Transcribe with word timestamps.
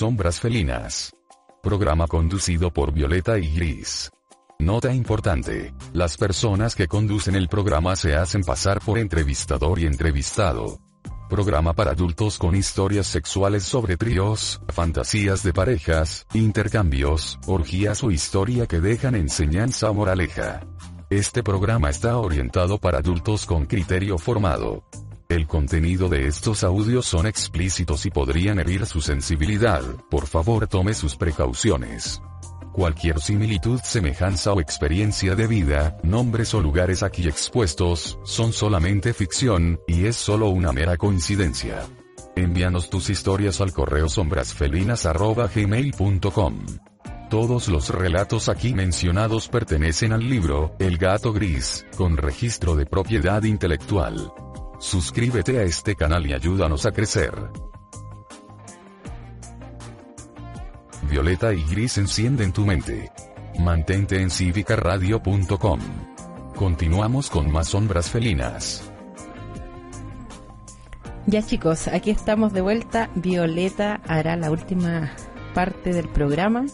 Sombras 0.00 0.40
Felinas. 0.40 1.14
Programa 1.62 2.06
conducido 2.06 2.72
por 2.72 2.90
Violeta 2.90 3.38
y 3.38 3.54
Gris. 3.54 4.10
Nota 4.58 4.94
importante. 4.94 5.74
Las 5.92 6.16
personas 6.16 6.74
que 6.74 6.88
conducen 6.88 7.34
el 7.34 7.48
programa 7.48 7.94
se 7.96 8.16
hacen 8.16 8.42
pasar 8.42 8.80
por 8.80 8.96
entrevistador 8.96 9.78
y 9.78 9.84
entrevistado. 9.84 10.78
Programa 11.28 11.74
para 11.74 11.90
adultos 11.90 12.38
con 12.38 12.56
historias 12.56 13.08
sexuales 13.08 13.64
sobre 13.64 13.98
tríos, 13.98 14.62
fantasías 14.68 15.42
de 15.42 15.52
parejas, 15.52 16.26
intercambios, 16.32 17.38
orgías 17.46 18.02
o 18.02 18.10
historia 18.10 18.66
que 18.66 18.80
dejan 18.80 19.14
enseñanza 19.14 19.90
o 19.90 19.92
moraleja. 19.92 20.66
Este 21.10 21.42
programa 21.42 21.90
está 21.90 22.16
orientado 22.16 22.78
para 22.78 23.00
adultos 23.00 23.44
con 23.44 23.66
criterio 23.66 24.16
formado. 24.16 24.82
El 25.30 25.46
contenido 25.46 26.08
de 26.08 26.26
estos 26.26 26.64
audios 26.64 27.06
son 27.06 27.24
explícitos 27.24 28.04
y 28.04 28.10
podrían 28.10 28.58
herir 28.58 28.84
su 28.84 29.00
sensibilidad, 29.00 29.80
por 30.10 30.26
favor 30.26 30.66
tome 30.66 30.92
sus 30.92 31.14
precauciones. 31.14 32.20
Cualquier 32.72 33.20
similitud, 33.20 33.78
semejanza 33.84 34.52
o 34.52 34.60
experiencia 34.60 35.36
de 35.36 35.46
vida, 35.46 35.96
nombres 36.02 36.52
o 36.52 36.60
lugares 36.60 37.04
aquí 37.04 37.28
expuestos, 37.28 38.18
son 38.24 38.52
solamente 38.52 39.14
ficción, 39.14 39.78
y 39.86 40.06
es 40.06 40.16
solo 40.16 40.48
una 40.48 40.72
mera 40.72 40.96
coincidencia. 40.96 41.86
Envíanos 42.34 42.90
tus 42.90 43.08
historias 43.08 43.60
al 43.60 43.72
correo 43.72 44.08
sombrasfelinas.gmail.com. 44.08 46.66
Todos 47.30 47.68
los 47.68 47.90
relatos 47.90 48.48
aquí 48.48 48.74
mencionados 48.74 49.46
pertenecen 49.46 50.12
al 50.12 50.28
libro, 50.28 50.74
El 50.80 50.98
gato 50.98 51.32
gris, 51.32 51.86
con 51.96 52.16
registro 52.16 52.74
de 52.74 52.86
propiedad 52.86 53.44
intelectual. 53.44 54.32
Suscríbete 54.80 55.58
a 55.58 55.62
este 55.64 55.94
canal 55.94 56.26
y 56.26 56.32
ayúdanos 56.32 56.86
a 56.86 56.92
crecer. 56.92 57.34
Violeta 61.02 61.52
y 61.52 61.62
Gris 61.64 61.98
encienden 61.98 62.50
tu 62.50 62.64
mente. 62.64 63.12
Mantente 63.58 64.22
en 64.22 64.30
cívicaradio.com. 64.30 65.80
Continuamos 66.56 67.28
con 67.28 67.52
más 67.52 67.68
sombras 67.68 68.08
felinas. 68.08 68.90
Ya 71.26 71.42
chicos, 71.42 71.86
aquí 71.86 72.10
estamos 72.10 72.54
de 72.54 72.62
vuelta. 72.62 73.10
Violeta 73.14 74.00
hará 74.08 74.34
la 74.36 74.50
última 74.50 75.12
parte 75.52 75.92
del 75.92 76.08
programa 76.08 76.64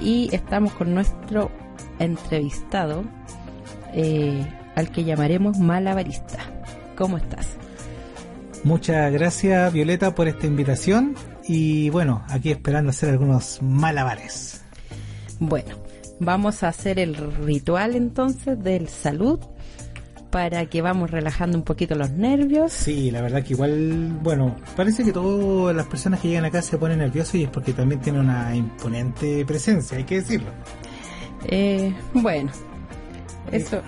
y 0.00 0.32
estamos 0.32 0.72
con 0.74 0.94
nuestro 0.94 1.50
entrevistado 1.98 3.02
eh, 3.92 4.46
al 4.76 4.92
que 4.92 5.02
llamaremos 5.02 5.58
Malabarista. 5.58 6.55
¿Cómo 6.96 7.18
estás? 7.18 7.56
Muchas 8.64 9.12
gracias 9.12 9.72
Violeta 9.72 10.14
por 10.14 10.28
esta 10.28 10.46
invitación 10.46 11.14
y 11.46 11.90
bueno, 11.90 12.24
aquí 12.28 12.50
esperando 12.50 12.90
hacer 12.90 13.10
algunos 13.10 13.60
malabares. 13.62 14.62
Bueno, 15.38 15.76
vamos 16.18 16.62
a 16.62 16.68
hacer 16.68 16.98
el 16.98 17.14
ritual 17.14 17.94
entonces 17.94 18.62
del 18.62 18.88
salud 18.88 19.38
para 20.30 20.66
que 20.66 20.82
vamos 20.82 21.10
relajando 21.10 21.56
un 21.56 21.64
poquito 21.64 21.94
los 21.94 22.10
nervios. 22.10 22.72
Sí, 22.72 23.10
la 23.10 23.22
verdad 23.22 23.44
que 23.44 23.52
igual, 23.52 24.18
bueno, 24.22 24.56
parece 24.74 25.04
que 25.04 25.12
todas 25.12 25.74
las 25.76 25.86
personas 25.86 26.20
que 26.20 26.28
llegan 26.28 26.44
acá 26.46 26.60
se 26.62 26.76
ponen 26.78 26.98
nerviosos 26.98 27.36
y 27.36 27.44
es 27.44 27.50
porque 27.50 27.72
también 27.72 28.00
tiene 28.00 28.20
una 28.20 28.54
imponente 28.54 29.44
presencia, 29.46 29.98
hay 29.98 30.04
que 30.04 30.16
decirlo. 30.16 30.50
Eh, 31.48 31.94
bueno, 32.14 32.50
eso 33.52 33.80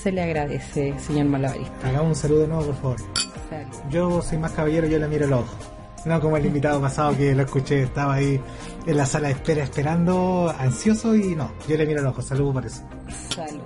se 0.00 0.12
le 0.12 0.22
agradece, 0.22 0.98
señor 0.98 1.26
Malabarista. 1.26 1.88
Hagamos 1.88 2.08
un 2.08 2.14
saludo 2.14 2.40
de 2.40 2.48
nuevo, 2.48 2.64
por 2.64 2.74
favor. 2.76 2.96
Yo 3.90 4.22
soy 4.22 4.38
más 4.38 4.52
caballero, 4.52 4.86
yo 4.86 4.98
le 4.98 5.08
miro 5.08 5.26
el 5.26 5.32
ojo. 5.32 5.54
No 6.06 6.18
como 6.20 6.38
el 6.38 6.46
invitado 6.46 6.80
pasado 6.80 7.14
que 7.14 7.34
lo 7.34 7.42
escuché, 7.42 7.82
estaba 7.82 8.14
ahí 8.14 8.40
en 8.86 8.96
la 8.96 9.04
sala 9.04 9.28
de 9.28 9.34
espera 9.34 9.62
esperando, 9.62 10.54
ansioso 10.58 11.14
y 11.14 11.34
no, 11.34 11.52
yo 11.68 11.76
le 11.76 11.84
miro 11.84 12.00
el 12.00 12.06
ojo. 12.06 12.22
Saludo 12.22 12.54
por 12.54 12.66
eso. 12.66 12.82
Salud. 13.34 13.60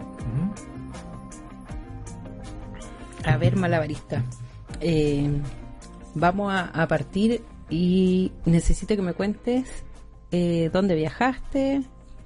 A 3.24 3.36
ver, 3.36 3.56
Malabarista. 3.56 4.22
Eh, 4.80 5.30
vamos 6.14 6.52
a, 6.52 6.86
partir 6.88 7.42
y 7.70 8.32
necesito 8.44 8.96
que 8.96 9.02
me 9.02 9.14
cuentes 9.14 9.84
eh, 10.32 10.68
dónde 10.72 10.96
viajaste. 10.96 11.82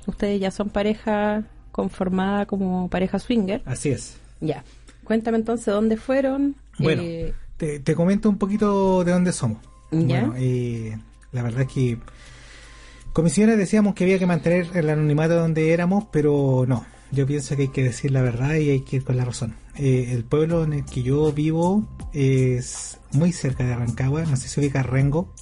Ustedes 0.07 0.41
ya 0.41 0.51
son 0.51 0.71
pareja 0.71 1.45
conformada 1.79 2.45
como 2.45 2.89
pareja 2.89 3.21
swinger. 3.21 3.63
Así 3.65 3.91
es. 3.91 4.17
Ya. 4.41 4.65
Cuéntame 5.05 5.39
entonces 5.39 5.67
dónde 5.67 5.97
fueron. 5.97 6.57
Bueno, 6.77 7.03
eh, 7.05 7.33
te, 7.57 7.95
comento 7.95 8.29
un 8.29 8.37
poquito 8.37 9.05
de 9.05 9.13
dónde 9.13 9.33
somos. 9.33 9.59
¿Ya? 9.93 10.23
Bueno, 10.23 10.35
eh, 10.37 10.99
la 11.31 11.45
verdad 11.45 11.63
es 11.63 11.69
que 11.69 11.99
señora 13.29 13.55
decíamos 13.55 13.95
que 13.95 14.03
había 14.03 14.19
que 14.19 14.27
mantener 14.27 14.67
el 14.75 14.91
anonimato 14.91 15.37
donde 15.37 15.73
éramos, 15.73 16.07
pero 16.11 16.65
no. 16.67 16.85
Yo 17.13 17.27
pienso 17.27 17.55
que 17.55 17.63
hay 17.63 17.69
que 17.69 17.85
decir 17.85 18.11
la 18.11 18.23
verdad 18.23 18.57
y 18.57 18.71
hay 18.71 18.81
que 18.81 18.97
ir 18.97 19.05
con 19.05 19.17
la 19.17 19.25
razón. 19.25 19.55
Eh, 19.77 20.09
el 20.11 20.25
pueblo 20.25 20.65
en 20.65 20.73
el 20.73 20.85
que 20.85 21.05
yo 21.05 21.33
vivo 21.33 21.87
es 22.13 22.99
muy 23.13 23.33
cerca 23.33 23.65
de 23.65 23.77
Rancagua, 23.77 24.25
no 24.25 24.37
sé 24.37 24.49
si 24.49 24.59
ubica 24.59 24.83
Rengo. 24.83 25.33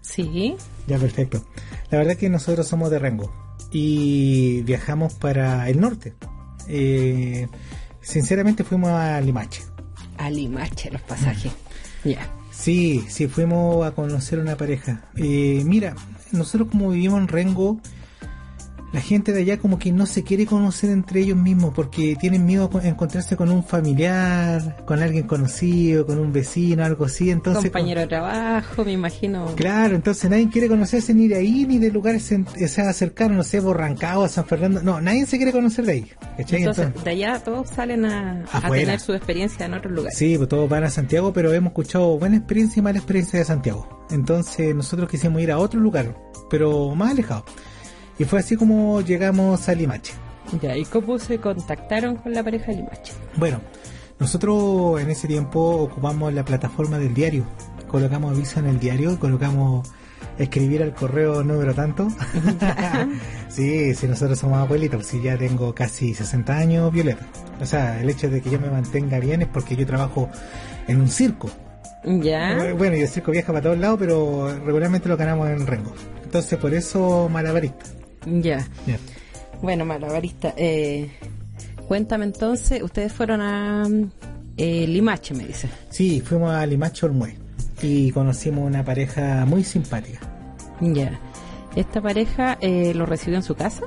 Sí. 0.00 0.54
Ya, 0.86 0.96
perfecto. 0.98 1.44
La 1.90 1.98
verdad 1.98 2.12
es 2.12 2.18
que 2.18 2.28
nosotros 2.28 2.68
somos 2.68 2.88
de 2.90 3.00
Rengo 3.00 3.50
y 3.70 4.62
viajamos 4.62 5.14
para 5.14 5.68
el 5.68 5.80
norte. 5.80 6.14
Eh, 6.68 7.48
sinceramente 8.00 8.64
fuimos 8.64 8.90
a 8.90 9.20
Limache. 9.20 9.62
A 10.18 10.30
Limache 10.30 10.90
los 10.90 11.02
pasajes. 11.02 11.52
Mm. 12.04 12.08
Ya. 12.08 12.30
Sí, 12.50 13.04
sí, 13.08 13.26
fuimos 13.26 13.86
a 13.86 13.92
conocer 13.92 14.38
una 14.38 14.56
pareja. 14.56 15.08
Eh, 15.16 15.62
mira, 15.64 15.94
nosotros 16.32 16.68
como 16.70 16.90
vivimos 16.90 17.20
en 17.20 17.28
Rengo, 17.28 17.80
la 18.92 19.00
gente 19.00 19.32
de 19.32 19.40
allá 19.42 19.58
como 19.58 19.78
que 19.78 19.92
no 19.92 20.06
se 20.06 20.24
quiere 20.24 20.46
conocer 20.46 20.90
entre 20.90 21.20
ellos 21.20 21.36
mismos 21.36 21.72
porque 21.74 22.16
tienen 22.20 22.44
miedo 22.44 22.70
a 22.72 22.86
encontrarse 22.86 23.36
con 23.36 23.50
un 23.50 23.62
familiar, 23.62 24.84
con 24.84 25.02
alguien 25.02 25.26
conocido, 25.26 26.06
con 26.06 26.18
un 26.18 26.32
vecino, 26.32 26.84
algo 26.84 27.04
así. 27.04 27.30
Entonces, 27.30 27.64
compañero 27.64 28.00
de 28.00 28.06
trabajo, 28.08 28.84
me 28.84 28.92
imagino. 28.92 29.54
Claro, 29.54 29.94
entonces 29.94 30.28
nadie 30.30 30.48
quiere 30.48 30.68
conocerse 30.68 31.14
ni 31.14 31.28
de 31.28 31.36
ahí 31.36 31.66
ni 31.66 31.78
de 31.78 31.90
lugares 31.90 32.30
o 32.32 32.92
cercanos, 32.92 33.36
no 33.36 33.42
sé, 33.42 33.60
Borrancao, 33.60 34.28
San 34.28 34.46
Fernando. 34.46 34.82
No, 34.82 35.00
nadie 35.00 35.26
se 35.26 35.36
quiere 35.36 35.52
conocer 35.52 35.84
de 35.84 35.92
ahí. 35.92 36.06
Entonces, 36.38 36.88
de 37.04 37.10
allá 37.10 37.38
todos 37.42 37.68
salen 37.68 38.04
a, 38.04 38.44
tener 38.70 39.00
su 39.00 39.12
experiencia 39.12 39.66
en 39.66 39.74
otros 39.74 39.92
lugares. 39.92 40.18
Sí, 40.18 40.36
pues 40.36 40.48
todos 40.48 40.68
van 40.68 40.84
a 40.84 40.90
Santiago, 40.90 41.32
pero 41.32 41.52
hemos 41.52 41.70
escuchado 41.70 42.18
buena 42.18 42.36
experiencia 42.36 42.80
y 42.80 42.82
mala 42.82 42.98
experiencia 42.98 43.38
de 43.38 43.44
Santiago. 43.44 44.06
Entonces 44.10 44.74
nosotros 44.74 45.08
quisimos 45.08 45.40
ir 45.42 45.52
a 45.52 45.58
otro 45.58 45.80
lugar, 45.80 46.16
pero 46.48 46.94
más 46.94 47.12
alejado. 47.12 47.44
Y 48.20 48.26
fue 48.26 48.40
así 48.40 48.54
como 48.54 49.00
llegamos 49.00 49.66
a 49.66 49.74
Limache. 49.74 50.12
Ya, 50.60 50.76
¿y 50.76 50.84
cómo 50.84 51.18
se 51.18 51.38
contactaron 51.38 52.16
con 52.16 52.34
la 52.34 52.44
pareja 52.44 52.66
de 52.66 52.74
Limache? 52.74 53.14
Bueno, 53.36 53.62
nosotros 54.18 55.00
en 55.00 55.08
ese 55.08 55.26
tiempo 55.26 55.58
ocupamos 55.58 56.30
la 56.34 56.44
plataforma 56.44 56.98
del 56.98 57.14
diario. 57.14 57.46
Colocamos 57.88 58.36
aviso 58.36 58.60
en 58.60 58.66
el 58.66 58.78
diario, 58.78 59.18
colocamos 59.18 59.88
escribir 60.36 60.82
al 60.82 60.92
correo 60.92 61.42
número 61.42 61.72
tanto. 61.72 62.08
sí, 63.48 63.94
si 63.94 64.06
nosotros 64.06 64.38
somos 64.38 64.58
abuelitos, 64.58 65.06
si 65.06 65.22
ya 65.22 65.38
tengo 65.38 65.74
casi 65.74 66.12
60 66.12 66.54
años, 66.54 66.92
Violeta. 66.92 67.26
O 67.58 67.64
sea, 67.64 68.02
el 68.02 68.10
hecho 68.10 68.28
de 68.28 68.42
que 68.42 68.50
yo 68.50 68.60
me 68.60 68.68
mantenga 68.68 69.18
bien 69.18 69.40
es 69.40 69.48
porque 69.48 69.76
yo 69.76 69.86
trabajo 69.86 70.28
en 70.88 71.00
un 71.00 71.08
circo. 71.08 71.48
Ya. 72.04 72.74
Bueno, 72.76 72.96
y 72.98 73.00
el 73.00 73.08
circo 73.08 73.32
viaja 73.32 73.50
para 73.50 73.62
todos 73.62 73.78
lados, 73.78 73.98
pero 73.98 74.54
regularmente 74.62 75.08
lo 75.08 75.16
ganamos 75.16 75.48
en 75.48 75.66
Rengo. 75.66 75.94
Entonces, 76.22 76.58
por 76.58 76.74
eso 76.74 77.30
malabarista. 77.30 77.99
Ya. 78.26 78.66
Bueno, 79.62 79.84
malabarista, 79.84 80.54
eh, 80.56 81.10
cuéntame 81.88 82.24
entonces, 82.24 82.82
ustedes 82.82 83.12
fueron 83.12 83.40
a 83.40 83.86
eh, 84.56 84.86
Limache, 84.86 85.34
me 85.34 85.46
dice. 85.46 85.68
Sí, 85.90 86.20
fuimos 86.20 86.52
a 86.52 86.64
Limache 86.66 87.06
Olmué 87.06 87.36
y 87.82 88.10
conocimos 88.12 88.66
una 88.66 88.84
pareja 88.84 89.44
muy 89.46 89.64
simpática. 89.64 90.20
Ya. 90.80 91.18
¿Esta 91.76 92.00
pareja 92.00 92.58
eh, 92.60 92.92
lo 92.94 93.06
recibió 93.06 93.36
en 93.36 93.42
su 93.42 93.54
casa? 93.54 93.84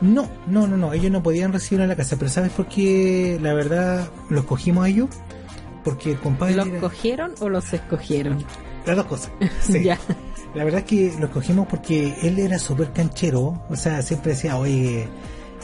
No, 0.00 0.28
no, 0.48 0.66
no, 0.66 0.76
no, 0.76 0.92
ellos 0.92 1.12
no 1.12 1.22
podían 1.22 1.52
recibirlo 1.52 1.84
en 1.84 1.90
la 1.90 1.96
casa, 1.96 2.16
pero 2.18 2.30
¿sabes 2.30 2.50
por 2.50 2.66
qué 2.66 3.38
la 3.40 3.54
verdad 3.54 4.08
los 4.30 4.44
cogimos 4.44 4.84
a 4.84 4.88
ellos? 4.88 5.08
Porque 5.84 6.12
el 6.12 6.18
compadre... 6.18 6.56
¿Los 6.56 6.68
cogieron 6.80 7.34
o 7.40 7.48
los 7.48 7.72
escogieron? 7.72 8.44
Las 8.86 8.96
dos 8.96 9.06
cosas. 9.06 9.30
Sí. 9.60 9.84
ya. 9.84 9.98
La 10.54 10.64
verdad 10.64 10.80
es 10.80 10.86
que 10.86 11.12
lo 11.18 11.26
escogimos 11.26 11.66
porque 11.66 12.14
él 12.22 12.38
era 12.38 12.58
súper 12.58 12.92
canchero, 12.92 13.62
o 13.70 13.76
sea, 13.76 14.02
siempre 14.02 14.32
decía, 14.32 14.58
oye, 14.58 15.08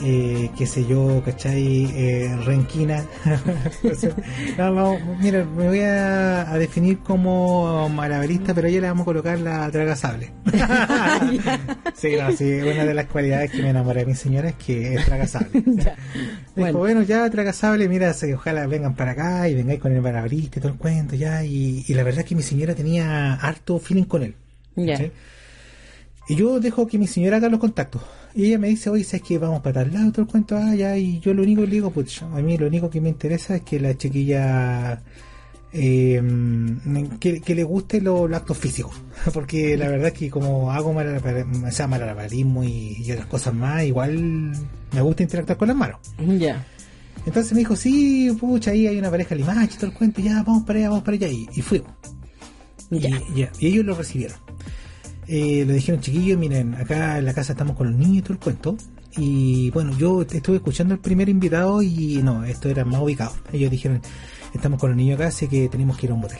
eh, 0.02 0.50
qué 0.56 0.66
sé 0.66 0.86
yo, 0.86 1.22
¿cachai? 1.24 1.86
Eh, 1.94 2.36
renquina. 2.44 3.04
no, 4.58 4.98
mira, 5.20 5.44
me 5.44 5.66
voy 5.66 5.80
a, 5.80 6.44
definir 6.58 7.00
como 7.00 7.88
malabarista, 7.88 8.54
pero 8.54 8.68
ya 8.68 8.80
le 8.80 8.86
vamos 8.86 9.02
a 9.02 9.04
colocar 9.06 9.38
la 9.40 9.70
traga 9.70 9.96
sable. 9.96 10.32
sí, 11.94 12.16
no, 12.18 12.32
sí, 12.32 12.52
una 12.60 12.84
de 12.84 12.94
las 12.94 13.06
cualidades 13.06 13.50
que 13.50 13.62
me 13.62 13.70
enamoré 13.70 14.00
de 14.00 14.06
mi 14.06 14.14
señora 14.14 14.50
es 14.50 14.54
que 14.54 14.94
es 14.94 15.04
traga 15.04 15.26
sable. 15.26 15.50
Dijo, 16.56 16.78
bueno. 16.78 17.02
ya 17.02 17.28
traga 17.30 17.52
sable, 17.52 17.88
mira, 17.88 18.14
ojalá 18.34 18.66
vengan 18.66 18.94
para 18.94 19.12
acá 19.12 19.48
y 19.48 19.54
vengáis 19.54 19.80
con 19.80 19.92
el 19.92 20.00
malabarista 20.00 20.58
y 20.58 20.62
todo 20.62 20.72
el 20.72 20.78
cuento, 20.78 21.16
ya. 21.16 21.44
Y, 21.44 21.84
y 21.86 21.94
la 21.94 22.04
verdad 22.04 22.20
es 22.20 22.26
que 22.26 22.34
mi 22.34 22.42
señora 22.42 22.74
tenía 22.74 23.34
harto 23.34 23.78
feeling 23.78 24.04
con 24.04 24.22
él. 24.22 24.34
¿Cachai? 24.92 25.12
Y 26.28 26.34
yo 26.36 26.60
dejo 26.60 26.86
que 26.86 26.98
mi 26.98 27.06
señora 27.06 27.38
haga 27.38 27.48
los 27.48 27.58
contactos. 27.60 28.02
Y 28.34 28.46
ella 28.46 28.58
me 28.58 28.68
dice, 28.68 28.90
oye, 28.90 29.02
¿sabes 29.04 29.22
que 29.26 29.38
vamos 29.38 29.62
para 29.62 29.82
tal 29.84 29.92
lado? 29.94 30.12
Todo 30.12 30.22
el 30.22 30.28
cuento, 30.28 30.56
ah, 30.58 30.74
ya. 30.74 30.96
Y 30.98 31.20
yo 31.20 31.32
lo 31.32 31.42
único 31.42 31.62
que 31.62 31.68
le 31.68 31.72
digo, 31.74 31.90
pues, 31.90 32.20
a 32.22 32.26
mí 32.42 32.58
lo 32.58 32.66
único 32.66 32.90
que 32.90 33.00
me 33.00 33.08
interesa 33.08 33.56
es 33.56 33.62
que 33.62 33.80
la 33.80 33.96
chiquilla, 33.96 35.00
eh, 35.72 36.22
que, 37.18 37.40
que 37.40 37.54
le 37.54 37.64
guste 37.64 38.00
lo- 38.02 38.28
los 38.28 38.36
actos 38.36 38.58
físicos. 38.58 38.94
Porque 39.32 39.76
la 39.78 39.88
verdad 39.88 40.08
es 40.08 40.12
que 40.12 40.28
como 40.30 40.70
hago 40.70 40.92
malabar- 40.92 41.46
o 41.66 41.70
sea, 41.72 41.86
malabarismo 41.86 42.62
y, 42.62 42.96
y 43.02 43.10
otras 43.12 43.26
cosas 43.26 43.54
más, 43.54 43.82
igual 43.84 44.52
me 44.92 45.00
gusta 45.00 45.22
interactuar 45.22 45.56
con 45.56 45.68
las 45.68 45.76
manos. 45.78 45.98
Ya. 46.38 46.64
Entonces 47.26 47.52
me 47.54 47.60
dijo, 47.60 47.74
sí, 47.74 48.30
pucha, 48.38 48.70
ahí 48.72 48.86
hay 48.86 48.98
una 48.98 49.10
pareja 49.10 49.34
limache, 49.34 49.76
todo 49.76 49.86
el 49.86 49.92
cuento, 49.94 50.20
ya, 50.20 50.42
vamos 50.42 50.64
para 50.64 50.78
allá, 50.78 50.88
vamos 50.90 51.04
para 51.04 51.14
allá. 51.16 51.28
Y, 51.28 51.48
y 51.54 51.62
fuimos. 51.62 51.90
Ya. 52.90 53.08
Y, 53.34 53.48
y 53.58 53.66
ellos 53.66 53.84
lo 53.86 53.94
recibieron. 53.94 54.36
Eh, 55.28 55.64
le 55.66 55.74
dijeron, 55.74 56.00
chiquillos, 56.00 56.38
miren, 56.38 56.74
acá 56.74 57.18
en 57.18 57.24
la 57.26 57.34
casa 57.34 57.52
estamos 57.52 57.76
con 57.76 57.90
los 57.90 57.96
niños 57.98 58.18
y 58.18 58.22
todo 58.22 58.32
el 58.32 58.38
cuento. 58.38 58.76
Y 59.16 59.70
bueno, 59.72 59.96
yo 59.98 60.22
estuve 60.22 60.56
escuchando 60.56 60.94
el 60.94 61.00
primer 61.00 61.28
invitado 61.28 61.82
y 61.82 62.20
no, 62.22 62.44
esto 62.44 62.68
era 62.68 62.84
más 62.84 63.00
ubicado. 63.02 63.32
Ellos 63.52 63.70
dijeron, 63.70 64.00
estamos 64.54 64.80
con 64.80 64.90
los 64.90 64.96
niños 64.96 65.16
acá, 65.18 65.28
así 65.28 65.48
que 65.48 65.68
tenemos 65.68 65.96
que 65.98 66.06
ir 66.06 66.12
a 66.12 66.14
un 66.14 66.20
motel. 66.20 66.38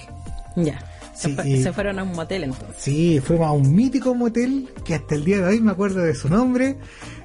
Ya. 0.57 0.79
Se, 1.15 1.35
Sí, 1.35 1.37
y- 1.51 1.63
se 1.65 1.73
fueron 1.73 1.99
a 1.99 2.05
un 2.05 2.13
motel 2.13 2.45
entonces. 2.45 2.77
Sí, 2.79 3.21
fuimos 3.21 3.49
a 3.49 3.51
un 3.53 3.75
mítico 3.75 4.15
motel 4.15 4.69
que 4.85 4.95
hasta 4.95 5.17
el 5.17 5.25
día 5.25 5.39
de 5.39 5.45
hoy 5.47 5.61
me 5.61 5.73
acuerdo 5.73 6.01
de 6.01 6.15
su 6.15 6.29
nombre. 6.29 6.77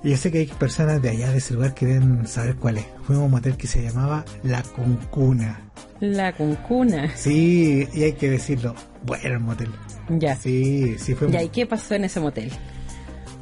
Y 0.03 0.09
yo 0.09 0.17
sé 0.17 0.31
que 0.31 0.39
hay 0.39 0.47
personas 0.47 0.99
de 1.01 1.09
allá 1.11 1.29
de 1.31 1.37
ese 1.37 1.53
lugar 1.53 1.75
que 1.75 1.85
deben 1.85 2.25
saber 2.27 2.55
cuál 2.55 2.79
es. 2.79 2.85
Fuimos 3.03 3.21
a 3.21 3.25
un 3.25 3.31
motel 3.31 3.55
que 3.55 3.67
se 3.67 3.83
llamaba 3.83 4.25
La 4.41 4.63
Cuncuna. 4.63 5.61
La 6.03 6.33
cuncuna. 6.33 7.09
Sí, 7.15 7.87
y 7.93 8.03
hay 8.03 8.11
que 8.11 8.29
decirlo, 8.29 8.75
bueno 9.05 9.35
el 9.35 9.39
motel. 9.39 9.69
Ya. 10.09 10.35
Sí, 10.35 10.97
sí 10.99 11.15
fue. 11.15 11.31
Ya, 11.31 11.41
¿y 11.41 11.47
qué 11.47 11.65
pasó 11.65 11.95
en 11.95 12.03
ese 12.03 12.19
motel? 12.19 12.51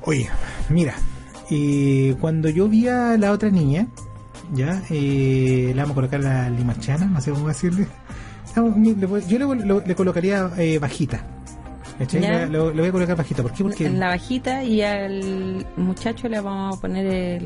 Oye, 0.03 0.29
mira, 0.69 0.93
y 1.49 2.13
cuando 2.13 2.49
yo 2.49 2.67
vi 2.67 2.87
a 2.87 3.17
la 3.17 3.31
otra 3.31 3.49
niña, 3.49 3.87
ya, 4.53 4.79
eh, 4.91 5.71
le 5.73 5.73
vamos 5.73 5.91
a 5.93 5.95
colocar 5.95 6.19
la 6.19 6.51
limachana, 6.51 7.07
no 7.07 7.19
sé 7.19 7.31
cómo 7.31 7.47
decirle. 7.47 7.87
Le 8.55 9.21
Yo 9.27 9.39
le, 9.55 9.81
le 9.87 9.95
colocaría 9.95 10.51
eh, 10.59 10.77
bajita. 10.77 11.25
lo- 12.51 12.73
voy 12.73 12.87
a 12.87 12.91
colocar 12.91 13.15
bajita. 13.15 13.41
¿Por 13.41 13.53
qué? 13.53 13.63
Porque 13.63 13.89
la 13.89 14.09
bajita 14.09 14.63
y 14.63 14.83
al 14.83 15.65
muchacho 15.77 16.29
le 16.29 16.39
vamos 16.41 16.77
a 16.77 16.81
poner 16.81 17.07
el... 17.07 17.45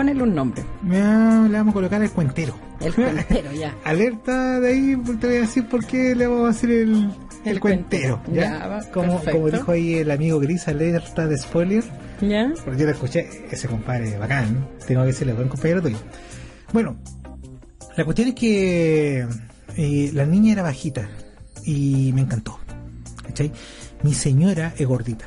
Ponerle 0.00 0.22
un 0.22 0.34
nombre. 0.34 0.64
Ah, 0.92 1.46
le 1.46 1.58
vamos 1.58 1.72
a 1.72 1.74
colocar 1.74 2.00
el 2.00 2.10
cuentero. 2.10 2.54
El 2.80 2.94
cuentero, 2.94 3.52
ya. 3.52 3.76
Alerta 3.84 4.58
de 4.58 4.68
ahí, 4.68 4.96
te 5.20 5.26
voy 5.26 5.36
a 5.36 5.40
decir 5.40 5.68
por 5.68 5.84
qué 5.84 6.14
le 6.14 6.26
vamos 6.26 6.46
a 6.46 6.50
hacer 6.52 6.70
el, 6.70 7.10
el, 7.44 7.52
El 7.52 7.60
cuentero. 7.60 8.22
¿ya? 8.32 8.80
Ya, 8.80 8.90
como, 8.92 9.22
como 9.22 9.50
dijo 9.50 9.72
ahí 9.72 9.96
el 9.96 10.10
amigo 10.10 10.40
Gris, 10.40 10.66
alerta 10.68 11.26
de 11.26 11.36
spoiler. 11.36 11.84
¿Ya? 12.22 12.50
Porque 12.64 12.80
yo 12.80 12.86
lo 12.86 12.92
escuché, 12.92 13.28
ese 13.50 13.68
compadre 13.68 14.16
bacán, 14.16 14.66
tengo 14.86 15.02
que 15.02 15.08
decirle, 15.08 15.34
buen 15.34 15.48
compañero 15.48 15.82
tuyo. 15.82 15.98
Bueno, 16.72 16.96
la 17.94 18.02
cuestión 18.06 18.28
es 18.28 18.34
que 18.36 19.26
eh, 19.76 20.10
la 20.14 20.24
niña 20.24 20.54
era 20.54 20.62
bajita 20.62 21.10
y 21.62 22.10
me 22.14 22.22
encantó. 22.22 22.58
¿cachai? 23.26 23.52
Mi 24.02 24.14
señora 24.14 24.72
es 24.78 24.86
gordita. 24.86 25.26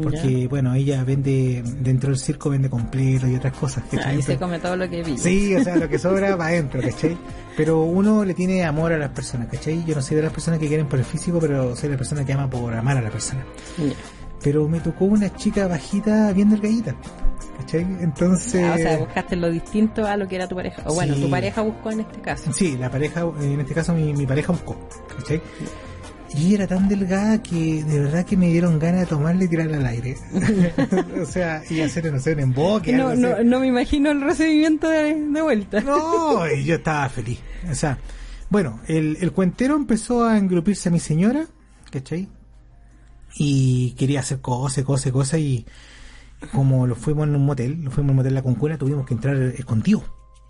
Porque, 0.00 0.46
bueno, 0.48 0.74
ella 0.74 1.04
vende, 1.04 1.62
dentro 1.80 2.10
del 2.10 2.18
circo 2.18 2.50
vende 2.50 2.70
completo 2.70 3.26
y 3.26 3.34
otras 3.34 3.52
cosas. 3.54 3.84
¿cachai? 3.90 4.16
Ahí 4.16 4.22
se 4.22 4.36
come 4.38 4.58
todo 4.58 4.76
lo 4.76 4.88
que 4.88 5.02
vi. 5.02 5.18
Sí, 5.18 5.54
o 5.54 5.62
sea, 5.62 5.76
lo 5.76 5.88
que 5.88 5.98
sobra 5.98 6.36
va 6.36 6.46
adentro, 6.46 6.80
¿cachai? 6.80 7.16
Pero 7.56 7.82
uno 7.82 8.24
le 8.24 8.32
tiene 8.34 8.64
amor 8.64 8.92
a 8.92 8.98
las 8.98 9.10
personas, 9.10 9.48
¿cachai? 9.48 9.84
Yo 9.84 9.94
no 9.94 10.00
soy 10.02 10.16
de 10.16 10.22
las 10.22 10.32
personas 10.32 10.58
que 10.60 10.68
quieren 10.68 10.86
por 10.88 10.98
el 10.98 11.04
físico, 11.04 11.38
pero 11.40 11.76
soy 11.76 11.90
la 11.90 11.96
persona 11.96 12.24
que 12.24 12.32
ama 12.32 12.48
por 12.48 12.72
amar 12.74 12.96
a 12.96 13.02
la 13.02 13.10
persona. 13.10 13.44
Ya. 13.78 13.92
Pero 14.42 14.66
me 14.68 14.80
tocó 14.80 15.04
una 15.04 15.34
chica 15.36 15.66
bajita 15.66 16.32
bien 16.32 16.48
delgadita, 16.48 16.94
¿cachai? 17.58 17.82
Entonces... 18.00 18.62
Ah, 18.64 18.74
o 18.74 18.78
sea, 18.78 18.96
buscaste 18.98 19.36
lo 19.36 19.50
distinto 19.50 20.06
a 20.06 20.16
lo 20.16 20.26
que 20.28 20.36
era 20.36 20.48
tu 20.48 20.54
pareja. 20.54 20.82
O 20.86 20.94
bueno, 20.94 21.14
Sí. 21.14 21.22
tu 21.22 21.30
pareja 21.30 21.60
buscó 21.60 21.90
en 21.90 22.00
este 22.00 22.20
caso. 22.22 22.50
Sí, 22.54 22.76
la 22.78 22.90
pareja, 22.90 23.22
en 23.42 23.60
este 23.60 23.74
caso 23.74 23.92
mi, 23.92 24.14
mi 24.14 24.24
pareja 24.26 24.52
buscó, 24.52 24.78
¿cachai? 25.18 25.42
Y 26.34 26.54
era 26.54 26.66
tan 26.66 26.88
delgada 26.88 27.42
que 27.42 27.82
de 27.82 28.00
verdad 28.00 28.24
que 28.24 28.36
me 28.36 28.48
dieron 28.48 28.78
ganas 28.78 29.00
de 29.00 29.06
tomarle 29.06 29.46
y 29.46 29.48
tirarla 29.48 29.78
al 29.78 29.86
aire. 29.86 30.16
o 31.22 31.26
sea, 31.26 31.62
y 31.68 31.80
hacer, 31.80 32.12
no 32.12 32.20
sé, 32.20 32.34
un 32.34 32.40
emboque. 32.40 32.92
No, 32.92 33.14
no, 33.16 33.34
así. 33.34 33.44
no 33.44 33.60
me 33.60 33.66
imagino 33.66 34.10
el 34.10 34.20
recibimiento 34.20 34.88
de, 34.88 35.14
de 35.14 35.42
vuelta. 35.42 35.80
No, 35.80 36.48
y 36.50 36.64
yo 36.64 36.76
estaba 36.76 37.08
feliz. 37.08 37.40
O 37.68 37.74
sea, 37.74 37.98
bueno, 38.48 38.80
el, 38.86 39.18
el 39.20 39.32
cuentero 39.32 39.74
empezó 39.76 40.24
a 40.24 40.38
engrupirse 40.38 40.88
a 40.88 40.92
mi 40.92 41.00
señora, 41.00 41.46
¿cachai? 41.90 42.28
Y 43.36 43.92
quería 43.92 44.20
hacer 44.20 44.40
cosas, 44.40 44.84
cosas, 44.84 45.12
cosas, 45.12 45.40
y 45.40 45.66
como 46.52 46.86
lo 46.86 46.94
fuimos 46.94 47.28
en 47.28 47.36
un 47.36 47.44
motel, 47.44 47.82
lo 47.82 47.90
fuimos 47.90 48.08
en 48.08 48.10
un 48.10 48.16
motel 48.16 48.34
La 48.34 48.42
Concuna, 48.42 48.78
tuvimos 48.78 49.06
que 49.06 49.14
entrar 49.14 49.36
escondidos, 49.36 50.04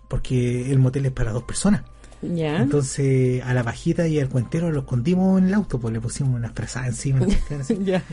porque 0.09 0.71
el 0.71 0.79
motel 0.79 1.05
es 1.07 1.11
para 1.11 1.31
dos 1.31 1.43
personas. 1.43 1.83
Ya. 2.21 2.57
Entonces, 2.57 3.43
a 3.43 3.53
la 3.53 3.63
bajita 3.63 4.07
y 4.07 4.19
al 4.19 4.29
cuentero 4.29 4.71
lo 4.71 4.81
escondimos 4.81 5.39
en 5.39 5.47
el 5.47 5.53
auto, 5.53 5.79
pues 5.79 5.93
le 5.93 6.01
pusimos 6.01 6.35
unas 6.35 6.51
frazadas 6.51 6.89
encima. 6.89 7.25
así. 7.59 7.77
ya. 7.83 8.03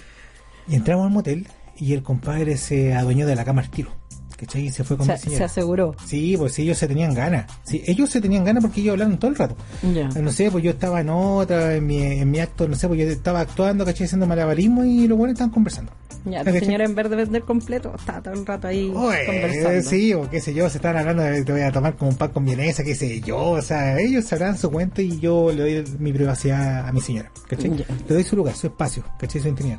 y 0.66 0.74
entramos 0.74 1.06
al 1.06 1.12
motel, 1.12 1.46
y 1.78 1.92
el 1.92 2.02
compadre 2.02 2.56
se 2.56 2.94
adueñó 2.94 3.26
de 3.26 3.36
la 3.36 3.44
cama 3.44 3.62
al 3.62 3.70
tiro, 3.70 3.90
¿cachai? 4.36 4.66
Y 4.66 4.70
se 4.72 4.84
fue 4.84 4.96
con 4.96 5.06
Se, 5.06 5.30
mi 5.30 5.36
se 5.36 5.44
aseguró. 5.44 5.94
Sí, 6.06 6.36
pues 6.36 6.52
sí, 6.52 6.62
ellos 6.62 6.78
se 6.78 6.88
tenían 6.88 7.14
ganas. 7.14 7.46
Sí, 7.62 7.82
ellos 7.86 8.10
se 8.10 8.20
tenían 8.20 8.44
ganas 8.44 8.62
porque 8.62 8.80
ellos 8.80 8.92
hablaron 8.92 9.18
todo 9.18 9.30
el 9.30 9.36
rato. 9.36 9.56
Ya. 9.94 10.08
No 10.08 10.32
sé, 10.32 10.50
pues 10.50 10.64
yo 10.64 10.70
estaba 10.70 11.00
en 11.00 11.10
otra, 11.10 11.76
en 11.76 11.86
mi, 11.86 12.02
en 12.02 12.30
mi 12.30 12.40
acto, 12.40 12.66
no 12.66 12.76
sé, 12.76 12.88
pues 12.88 13.00
yo 13.00 13.06
estaba 13.06 13.40
actuando, 13.40 13.84
¿cachai? 13.84 14.06
Haciendo 14.06 14.26
malabarismo 14.26 14.84
y 14.84 15.06
los 15.06 15.16
buenos 15.16 15.34
estaban 15.34 15.52
conversando. 15.52 15.92
Ya, 16.30 16.44
señora 16.44 16.84
en 16.84 16.94
vez 16.94 17.08
de 17.10 17.16
vender 17.16 17.42
completo, 17.42 17.94
está 17.96 18.22
todo 18.22 18.34
el 18.34 18.46
rato 18.46 18.68
ahí 18.68 18.92
Oye, 18.94 19.26
conversando. 19.26 19.82
sí, 19.82 20.12
o 20.14 20.28
qué 20.28 20.40
sé 20.40 20.54
yo, 20.54 20.68
se 20.68 20.78
estaban 20.78 20.98
hablando 20.98 21.22
de 21.22 21.44
te 21.44 21.52
voy 21.52 21.62
a 21.62 21.72
tomar 21.72 21.96
como 21.96 22.10
un 22.10 22.16
pan 22.16 22.30
con 22.30 22.44
vienesa, 22.44 22.84
qué 22.84 22.94
sé 22.94 23.20
yo, 23.20 23.38
o 23.38 23.62
sea, 23.62 23.98
ellos 23.98 24.24
sabrán 24.24 24.58
su 24.58 24.70
cuenta 24.70 25.02
y 25.02 25.18
yo 25.20 25.50
le 25.52 25.62
doy 25.82 25.96
mi 25.98 26.12
privacidad 26.12 26.88
a 26.88 26.92
mi 26.92 27.00
señora, 27.00 27.30
¿cachai? 27.48 27.70
Le 27.70 28.14
doy 28.14 28.24
su 28.24 28.36
lugar, 28.36 28.54
su 28.54 28.66
espacio, 28.68 29.04
¿cachai? 29.18 29.40
Su 29.40 29.48
intimidad. 29.48 29.78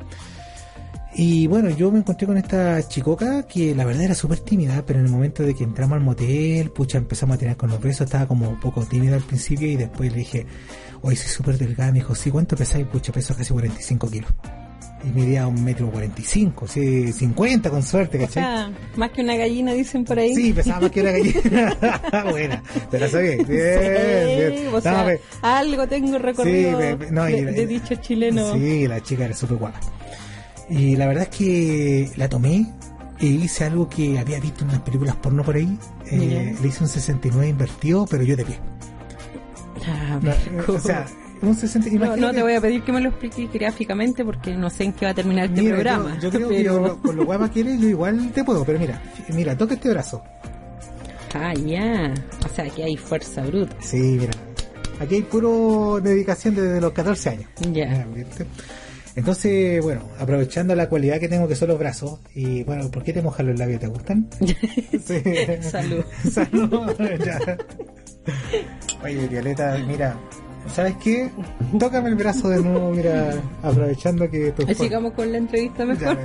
Y 1.16 1.48
bueno, 1.48 1.70
yo 1.72 1.92
me 1.92 2.00
encontré 2.00 2.28
con 2.28 2.38
esta 2.38 2.88
chicoca 2.88 3.44
que 3.48 3.74
la 3.76 3.84
verdad 3.84 4.04
era 4.04 4.16
súper 4.16 4.40
tímida, 4.40 4.84
pero 4.86 5.00
en 5.00 5.06
el 5.06 5.12
momento 5.12 5.44
de 5.44 5.56
que 5.56 5.64
entramos 5.64 5.98
al 5.98 6.04
motel, 6.04 6.70
pucha, 6.72 6.98
empezamos 7.00 7.36
a 7.36 7.40
tener 7.40 7.58
con 7.58 7.70
los 7.70 7.82
besos, 7.82 8.06
estaba 8.06 8.28
como 8.28 8.48
un 8.48 8.60
poco 8.60 8.86
tímida 8.86 9.16
al 9.16 9.24
principio 9.24 9.68
y 9.68 9.76
después 9.76 10.12
le 10.12 10.20
dije, 10.20 10.46
hoy 11.02 11.16
soy 11.16 11.28
súper 11.30 11.58
delgada, 11.58 11.92
me 11.92 12.00
dijo, 12.00 12.14
sí, 12.14 12.30
¿cuánto 12.30 12.56
pesáis? 12.56 12.86
Pucha, 12.86 13.12
peso 13.12 13.36
casi 13.36 13.52
45 13.52 14.10
kilos. 14.10 14.32
Y 15.02 15.08
medía 15.18 15.48
un 15.48 15.64
metro 15.64 15.90
45, 15.90 16.68
sí, 16.68 17.14
50 17.14 17.70
con 17.70 17.82
suerte, 17.84 18.18
O 18.18 18.22
¿cachai? 18.22 18.44
sea, 18.44 18.72
más 18.98 19.12
que 19.12 19.22
una 19.22 19.38
gallina 19.38 19.72
dicen 19.72 20.04
por 20.04 20.20
ahí. 20.20 20.36
Sí, 20.36 20.52
pesaba 20.52 20.82
más 20.82 20.92
que 20.92 21.02
una 21.02 21.12
gallina. 21.12 21.78
Buena, 22.32 22.64
te 22.92 23.00
la 23.00 23.08
sabía. 23.08 23.32
Bien, 23.38 23.46
Sí, 23.48 23.50
bien. 23.50 24.74
o 24.76 24.82
sea, 24.82 24.92
No, 25.02 25.06
pe- 25.06 25.22
algo 25.42 25.88
tengo 25.88 26.18
recorrido 26.18 26.82
Sí, 26.82 27.06
no, 27.12 27.30
y 27.30 27.32
de, 27.34 27.42
la- 27.44 27.52
de 27.52 27.68
dicho 27.68 27.96
chileno. 27.96 28.54
Sí, 28.56 28.88
la 28.90 29.02
chica 29.02 29.24
era 29.26 29.34
súper 29.34 29.56
guapa. 29.58 29.80
Y 30.70 30.98
la 30.98 31.08
verdad 31.08 31.24
es 31.32 31.38
que 31.38 32.12
la 32.18 32.28
tomé 32.28 32.66
e 33.22 33.26
hice 33.26 33.64
algo 33.64 33.88
que 33.90 34.20
había 34.20 34.40
visto 34.42 34.64
en 34.66 34.70
unas 34.72 34.82
películas 34.82 35.16
porno 35.16 35.44
por 35.44 35.56
ahí. 35.56 35.78
Eh, 36.12 36.56
le 36.62 36.68
hice 36.68 36.84
un 36.84 36.90
69 36.90 37.48
invertido, 37.50 38.06
pero 38.06 38.24
yo 38.24 38.36
de 38.36 38.44
pie. 38.44 38.58
Ah, 39.88 40.20
No, 40.22 40.74
o 40.74 40.80
sea, 40.80 41.06
un 41.42 41.56
60, 41.56 41.90
no, 42.18 42.32
te 42.32 42.42
voy 42.42 42.54
a 42.54 42.62
pedir 42.62 42.82
que 42.84 42.92
me 42.92 43.02
lo 43.02 43.10
expliques 43.10 43.52
gráficamente 43.52 44.26
porque 44.26 44.56
no 44.56 44.70
sé 44.70 44.84
en 44.86 44.94
qué 44.94 45.06
va 45.06 45.12
a 45.12 45.16
terminar 45.16 45.46
este 45.46 45.62
Mira, 45.62 45.76
programa. 45.76 46.16
Yo, 46.16 46.24
yo 46.24 46.32
creo 46.32 46.50
que 46.50 46.56
pero... 46.56 46.88
yo, 46.88 47.02
con 47.02 47.16
lo 47.16 47.26
guapa 47.26 47.50
que 47.52 47.62
eres, 47.62 47.80
yo 47.80 47.88
igual 47.88 48.32
te 48.32 48.44
puedo, 48.44 48.66
pero 48.66 48.80
mira, 48.80 49.02
mira, 49.34 49.58
toca 49.58 49.74
este 49.76 49.90
brazo. 49.90 50.22
Ah, 51.34 51.54
ya. 51.54 52.14
O 52.46 52.54
sea, 52.54 52.70
que 52.70 52.84
hay 52.84 52.98
fuerza 52.98 53.42
bruta. 53.44 53.76
Sí, 53.80 54.18
mira. 54.20 54.32
Aquí 55.00 55.16
hay 55.16 55.22
puro 55.22 56.00
dedicación 56.02 56.56
desde 56.56 56.82
los 56.82 56.92
14 56.92 57.30
años. 57.30 57.50
Ya. 57.72 58.06
¿viste? 58.14 58.46
Entonces, 59.16 59.82
bueno, 59.82 60.02
aprovechando 60.20 60.76
la 60.76 60.88
cualidad 60.90 61.20
que 61.20 61.28
tengo 61.28 61.48
que 61.48 61.56
son 61.56 61.70
los 61.70 61.80
brazos, 61.80 62.20
y 62.36 62.64
bueno, 62.64 62.90
¿por 62.92 63.04
qué 63.04 63.14
te 63.14 63.22
mojas 63.22 63.46
los 63.46 63.58
labios? 63.58 63.80
¿Te 63.80 63.88
gustan? 63.88 64.28
Sí. 64.40 65.24
Salud. 65.62 66.04
Salud. 66.32 66.94
ya. 67.26 67.58
Oye, 69.04 69.28
Violeta, 69.28 69.78
mira, 69.88 70.16
¿sabes 70.74 70.96
qué? 70.98 71.30
Tócame 71.80 72.10
el 72.10 72.16
brazo 72.16 72.50
de 72.50 72.62
nuevo, 72.62 72.92
mira, 72.92 73.34
aprovechando 73.64 74.30
que 74.30 74.52
tú... 74.52 74.66
Sigamos 74.74 75.14
con 75.14 75.32
la 75.32 75.38
entrevista 75.38 75.86
mejor. 75.86 76.18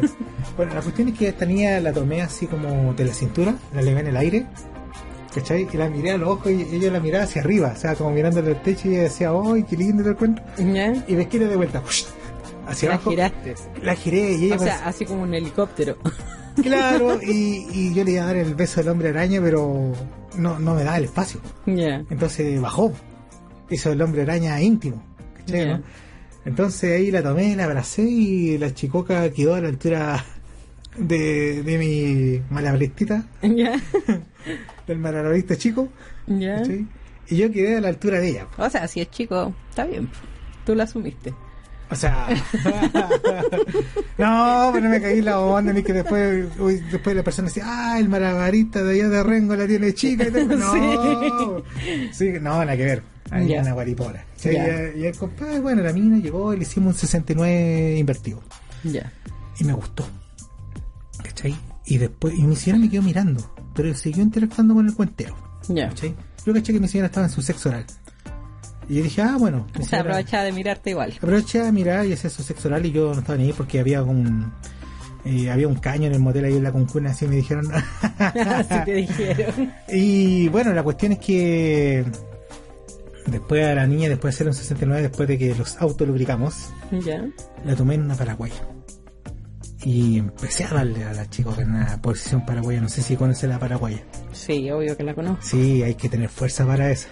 Bueno, 0.56 0.74
la 0.74 0.80
cuestión 0.82 1.08
es 1.08 1.18
que 1.18 1.28
esta 1.28 1.46
niña 1.46 1.80
la 1.80 1.92
tomé 1.92 2.22
así 2.22 2.46
como 2.46 2.92
de 2.94 3.04
la 3.04 3.12
cintura, 3.14 3.54
la 3.74 3.82
levé 3.82 4.00
en 4.00 4.06
el 4.08 4.16
aire, 4.16 4.46
¿cachai? 5.34 5.66
Y 5.72 5.76
la 5.76 5.88
miré 5.88 6.12
a 6.12 6.18
los 6.18 6.28
ojos 6.28 6.52
y 6.52 6.62
ella 6.76 6.90
la 6.92 7.00
miraba 7.00 7.24
hacia 7.24 7.42
arriba, 7.42 7.72
o 7.74 7.78
sea, 7.78 7.94
como 7.94 8.10
mirándole 8.10 8.50
al 8.52 8.62
techo 8.62 8.88
y 8.88 8.94
ella 8.94 9.02
decía, 9.04 9.30
¡ay, 9.32 9.64
qué 9.64 9.76
lindo 9.76 10.08
el 10.08 10.16
cuento! 10.16 10.42
¿Ya? 10.58 10.92
Y 11.08 11.14
me 11.14 11.26
quiere 11.28 11.46
de 11.46 11.56
vuelta, 11.56 11.82
hacia 12.66 12.88
La 12.88 12.94
abajo. 12.96 13.10
giraste. 13.10 13.54
La 13.82 13.94
giré 13.94 14.32
y 14.32 14.44
ella 14.46 14.56
O 14.56 14.58
sea, 14.58 14.86
así 14.86 15.04
como 15.04 15.22
un 15.22 15.34
helicóptero. 15.34 15.96
Claro, 16.62 17.20
y, 17.22 17.66
y 17.72 17.94
yo 17.94 18.04
le 18.04 18.12
iba 18.12 18.22
a 18.22 18.26
dar 18.26 18.36
el 18.36 18.54
beso 18.54 18.80
del 18.80 18.90
hombre 18.90 19.08
araña, 19.08 19.40
pero 19.42 19.92
no, 20.36 20.58
no 20.58 20.74
me 20.74 20.84
daba 20.84 20.98
el 20.98 21.04
espacio. 21.04 21.40
Ya. 21.66 22.04
Entonces 22.10 22.60
bajó. 22.60 22.92
Hizo 23.71 23.92
el 23.92 24.02
hombre 24.02 24.23
araña 24.23 24.61
íntimo. 24.61 25.02
¿cachai, 25.38 25.66
Ya. 25.66 25.76
no? 25.78 25.83
Entonces 26.44 26.92
ahí 26.94 27.11
la 27.11 27.23
tomé, 27.23 27.56
la 27.56 27.64
abracé 27.64 28.02
y 28.02 28.59
la 28.59 28.75
chicoca 28.75 29.30
quedó 29.30 29.54
a 29.54 29.61
la 29.62 29.68
altura 29.68 30.23
de, 30.99 31.62
de 31.62 31.78
mi 31.78 32.42
malabaristita, 32.54 33.25
Ya. 33.42 33.80
del 34.87 34.99
malabarista 34.99 35.56
chico. 35.56 35.88
Ya. 36.26 36.56
¿cachai? 36.56 36.87
Y 37.28 37.37
yo 37.38 37.50
quedé 37.50 37.76
a 37.76 37.80
la 37.80 37.88
altura 37.88 38.21
de 38.21 38.28
ella. 38.30 38.47
O 38.59 38.68
sea, 38.68 38.87
si 38.88 39.00
es 39.00 39.11
chico, 39.11 39.54
está 39.71 39.87
bien. 39.87 40.11
Tú 40.66 40.75
lo 40.75 40.83
asumiste. 40.83 41.33
O 41.90 41.94
sea, 41.96 42.28
no, 44.18 44.70
pero 44.72 44.88
me 44.88 45.00
caí 45.00 45.20
la 45.20 45.38
onda, 45.40 45.72
ni 45.72 45.82
que 45.82 45.92
después, 45.92 46.46
uy, 46.58 46.76
después 46.90 47.14
la 47.16 47.22
persona 47.22 47.48
decía, 47.48 47.64
ah, 47.66 47.98
el 47.98 48.08
malabarista 48.08 48.82
de 48.82 48.94
allá 48.94 49.08
de 49.08 49.22
Rengo 49.22 49.54
la 49.56 49.66
tiene 49.66 49.92
chica 49.94 50.24
y. 50.24 50.30
No, 50.46 51.62
sí, 52.12 52.28
no, 52.40 52.58
nada 52.64 52.76
que 52.76 52.84
ver. 52.84 53.02
Ahí 53.30 53.48
Ya. 53.48 53.62
una 53.62 53.72
guaripola. 53.72 54.24
Sí, 54.36 54.50
Ya. 54.52 54.92
y, 54.94 55.00
y 55.02 55.06
el 55.06 55.16
compadre, 55.16 55.60
bueno, 55.60 55.82
la 55.82 55.92
mina 55.92 56.18
llegó 56.18 56.52
y 56.52 56.56
le 56.58 56.62
hicimos 56.62 56.94
un 56.94 56.98
69 57.00 57.96
invertido. 57.98 58.42
Ya. 58.84 59.10
Y 59.58 59.64
me 59.64 59.72
gustó. 59.72 60.06
¿Cachai? 61.22 61.56
Y 61.86 61.98
después, 61.98 62.34
y 62.36 62.42
mi 62.42 62.56
señora 62.56 62.80
me 62.80 62.90
quedó 62.90 63.02
mirando, 63.02 63.54
pero 63.74 63.94
siguió 63.94 64.22
interactuando 64.22 64.74
con 64.74 64.86
el 64.86 64.94
cuentero. 64.94 65.36
Ya. 65.68 65.88
¿Cachai? 65.88 66.14
Yo 66.46 66.52
caché 66.52 66.72
que 66.72 66.80
mi 66.80 66.88
señora 66.88 67.06
estaba 67.06 67.26
en 67.26 67.32
su 67.32 67.40
sexo 67.42 67.68
oral. 67.70 67.84
Y 68.88 68.96
yo 68.96 69.02
dije, 69.02 69.22
ah, 69.22 69.36
bueno. 69.38 69.66
mi 69.78 69.84
Se 69.84 69.90
señora- 69.90 70.10
aprovecha 70.10 70.42
de 70.42 70.52
mirarte 70.52 70.90
igual. 70.90 71.12
Aproveché 71.16 71.60
a 71.66 71.72
mirar 71.72 72.06
y 72.06 72.16
su 72.16 72.28
sexo 72.42 72.68
oral 72.68 72.84
y 72.86 72.92
yo 72.92 73.12
no 73.14 73.20
estaba 73.20 73.38
ni 73.38 73.44
ahí 73.44 73.52
porque 73.52 73.80
había 73.80 74.02
un 74.02 74.52
eh, 75.24 75.50
había 75.50 75.66
un 75.68 75.76
caño 75.76 76.06
en 76.08 76.12
el 76.12 76.20
motel 76.20 76.44
ahí 76.44 76.56
en 76.56 76.62
la 76.64 76.70
concuna, 76.72 77.10
así 77.12 77.26
me 77.26 77.36
dijeron. 77.36 77.64
Así 78.18 78.74
te 78.84 78.92
dijeron. 78.94 79.72
y 79.88 80.48
bueno, 80.48 80.72
la 80.74 80.82
cuestión 80.82 81.12
es 81.12 81.18
que 81.18 82.04
después 83.26 83.64
a 83.64 83.74
la 83.74 83.86
niña, 83.86 84.10
después 84.10 84.34
de 84.34 84.36
hacer 84.36 84.46
un 84.48 84.54
69, 84.54 85.00
después 85.02 85.26
de 85.28 85.38
que 85.38 85.54
los 85.54 85.80
autolubricamos, 85.80 86.68
Ya. 86.92 87.24
la 87.64 87.74
tomé 87.74 87.94
en 87.94 88.02
una 88.02 88.14
paraguaya. 88.16 88.68
Y 89.82 90.18
empecé 90.18 90.64
a 90.64 90.68
darle 90.74 91.04
a 91.04 91.12
la 91.12 91.28
chica 91.28 91.50
en 91.58 91.70
una 91.70 92.00
posición 92.00 92.44
paraguaya. 92.46 92.80
No 92.80 92.88
sé 92.88 93.02
si 93.02 93.16
conoce 93.16 93.46
la 93.46 93.58
paraguaya. 93.58 94.02
Sí, 94.32 94.70
obvio 94.70 94.96
que 94.96 95.04
la 95.04 95.14
conozco. 95.14 95.42
Sí, 95.42 95.82
hay 95.82 95.94
que 95.94 96.08
tener 96.08 96.28
fuerza 96.30 96.66
para 96.66 96.90
eso. 96.90 97.08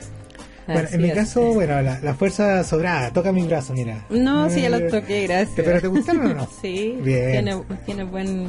Bueno, 0.66 0.83
Así 0.85 0.95
en 0.95 1.02
mi 1.02 1.09
es. 1.09 1.14
caso, 1.14 1.42
bueno, 1.54 1.83
la, 1.83 1.99
la 2.00 2.14
fuerza 2.14 2.62
sobrada. 2.64 3.11
Toca 3.12 3.33
mi 3.33 3.42
brazo, 3.47 3.73
mira. 3.75 4.04
No, 4.11 4.49
sí, 4.49 4.61
ya 4.62 4.69
Eh, 4.69 4.71
lo 4.71 4.88
toqué, 4.88 5.26
gracias. 5.26 5.52
¿Pero 5.57 5.81
te 5.81 5.87
gustaron 5.88 6.26
o 6.26 6.35
no? 6.35 6.49
Sí, 6.62 6.99
Bien. 7.02 7.33
tiene, 7.33 7.62
tiene 7.85 8.04
buen, 8.04 8.49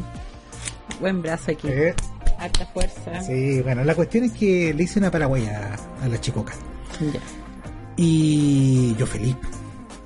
buen 0.99 1.21
brazo 1.21 1.51
aquí. 1.51 1.67
Eh, 1.69 1.93
Harta 2.37 2.65
fuerza. 2.67 3.21
Sí, 3.23 3.61
bueno, 3.61 3.83
la 3.83 3.95
cuestión 3.95 4.25
es 4.25 4.31
que 4.33 4.73
le 4.73 4.83
hice 4.83 4.99
una 4.99 5.09
paraguaya 5.11 5.75
a 6.01 6.07
la 6.07 6.19
chicoca. 6.19 6.53
Ya. 6.99 7.19
Y 7.95 8.95
yo 8.97 9.05
feliz. 9.05 9.35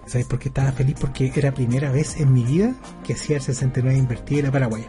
¿Sabes 0.06 0.26
por 0.28 0.40
qué 0.40 0.48
estaba 0.50 0.72
feliz? 0.72 0.96
Porque 1.00 1.32
era 1.36 1.52
primera 1.54 1.92
vez 1.92 2.18
en 2.20 2.32
mi 2.34 2.44
vida 2.44 2.74
que 3.06 3.14
hacía 3.14 3.38
el 3.38 3.42
69 3.42 3.98
invertido 3.98 4.40
en 4.40 4.46
la 4.46 4.52
paraguaya. 4.52 4.86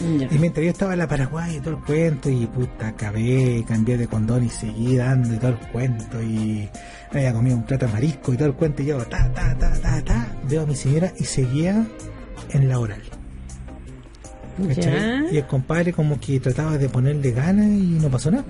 Y 0.00 0.38
mientras 0.38 0.64
yo 0.64 0.70
estaba 0.70 0.92
en 0.94 0.98
la 1.00 1.08
paraguaya 1.08 1.52
y 1.54 1.60
todo 1.60 1.74
el 1.76 1.80
cuento, 1.84 2.30
y 2.30 2.46
puta, 2.46 2.88
acabé, 2.88 3.64
cambié 3.68 3.98
de 3.98 4.06
condón 4.06 4.44
y 4.44 4.48
seguí 4.48 4.96
dando 4.96 5.34
y 5.34 5.38
todo 5.38 5.50
el 5.50 5.58
cuento, 5.70 6.22
y 6.22 6.68
me 7.12 7.20
había 7.20 7.32
comido 7.34 7.56
un 7.56 7.64
plato 7.64 7.86
de 7.86 7.92
marisco 7.92 8.32
y 8.32 8.36
todo 8.36 8.48
el 8.48 8.54
cuento, 8.54 8.82
y 8.82 8.86
yo, 8.86 8.98
ta, 9.04 9.30
ta, 9.32 9.56
ta, 9.58 9.72
ta, 9.80 10.02
ta, 10.02 10.26
veo 10.48 10.62
a 10.62 10.66
mi 10.66 10.74
señora 10.74 11.12
y 11.18 11.24
seguía 11.24 11.86
en 12.50 12.68
la 12.68 12.78
oral. 12.78 13.02
Ya. 14.76 15.24
Y 15.30 15.38
el 15.38 15.46
compadre 15.46 15.92
como 15.92 16.20
que 16.20 16.38
trataba 16.40 16.76
de 16.76 16.88
ponerle 16.88 17.30
ganas 17.32 17.66
y 17.66 17.98
no 18.00 18.08
pasó 18.10 18.30
nada. 18.30 18.44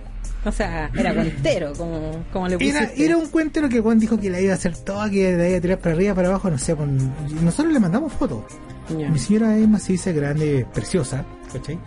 O 0.44 0.50
sea, 0.50 0.90
era 0.96 1.14
contero, 1.14 1.72
como, 1.76 2.24
como 2.32 2.48
le 2.48 2.56
pusiste. 2.56 2.78
Era, 2.78 2.92
era 2.96 3.16
un 3.18 3.28
cuento 3.28 3.60
lo 3.60 3.68
que 3.68 3.80
Juan 3.80 3.98
dijo 3.98 4.18
que 4.18 4.30
la 4.30 4.40
iba 4.40 4.52
a 4.52 4.56
hacer 4.56 4.76
toda, 4.76 5.10
que 5.10 5.36
la 5.36 5.48
iba 5.48 5.58
a 5.58 5.60
tirar 5.60 5.78
para 5.78 5.94
arriba, 5.94 6.14
para 6.14 6.28
abajo, 6.28 6.50
no 6.50 6.58
sé. 6.58 6.74
con- 6.74 7.12
nosotros 7.42 7.72
le 7.72 7.78
mandamos 7.80 8.12
fotos. 8.14 8.44
Mi 8.88 9.18
señora 9.18 9.56
es 9.56 9.68
maciza, 9.68 10.10
grande, 10.12 10.66
preciosa, 10.74 11.24
¿cachai? 11.52 11.78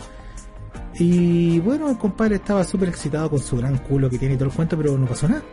Y 0.96 1.60
bueno, 1.60 1.90
el 1.90 1.98
compadre 1.98 2.36
estaba 2.36 2.64
súper 2.64 2.90
excitado 2.90 3.30
con 3.30 3.40
su 3.40 3.58
gran 3.58 3.78
culo 3.80 4.10
que 4.10 4.20
tiene 4.20 4.36
y 4.36 4.38
todo 4.38 4.50
el 4.50 4.56
cuento, 4.56 4.78
pero 4.78 4.98
no 4.98 5.08
pasó 5.08 5.28
nada. 5.28 5.44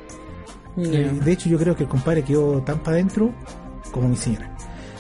Eh, 0.77 1.21
de 1.25 1.33
hecho, 1.33 1.49
yo 1.49 1.59
creo 1.59 1.75
que 1.75 1.85
el 1.85 1.89
compadre 1.89 2.23
quedó 2.23 2.63
tan 2.63 2.79
para 2.81 2.97
adentro 2.97 3.33
como 3.91 4.09
mi 4.09 4.17
señora. 4.17 4.55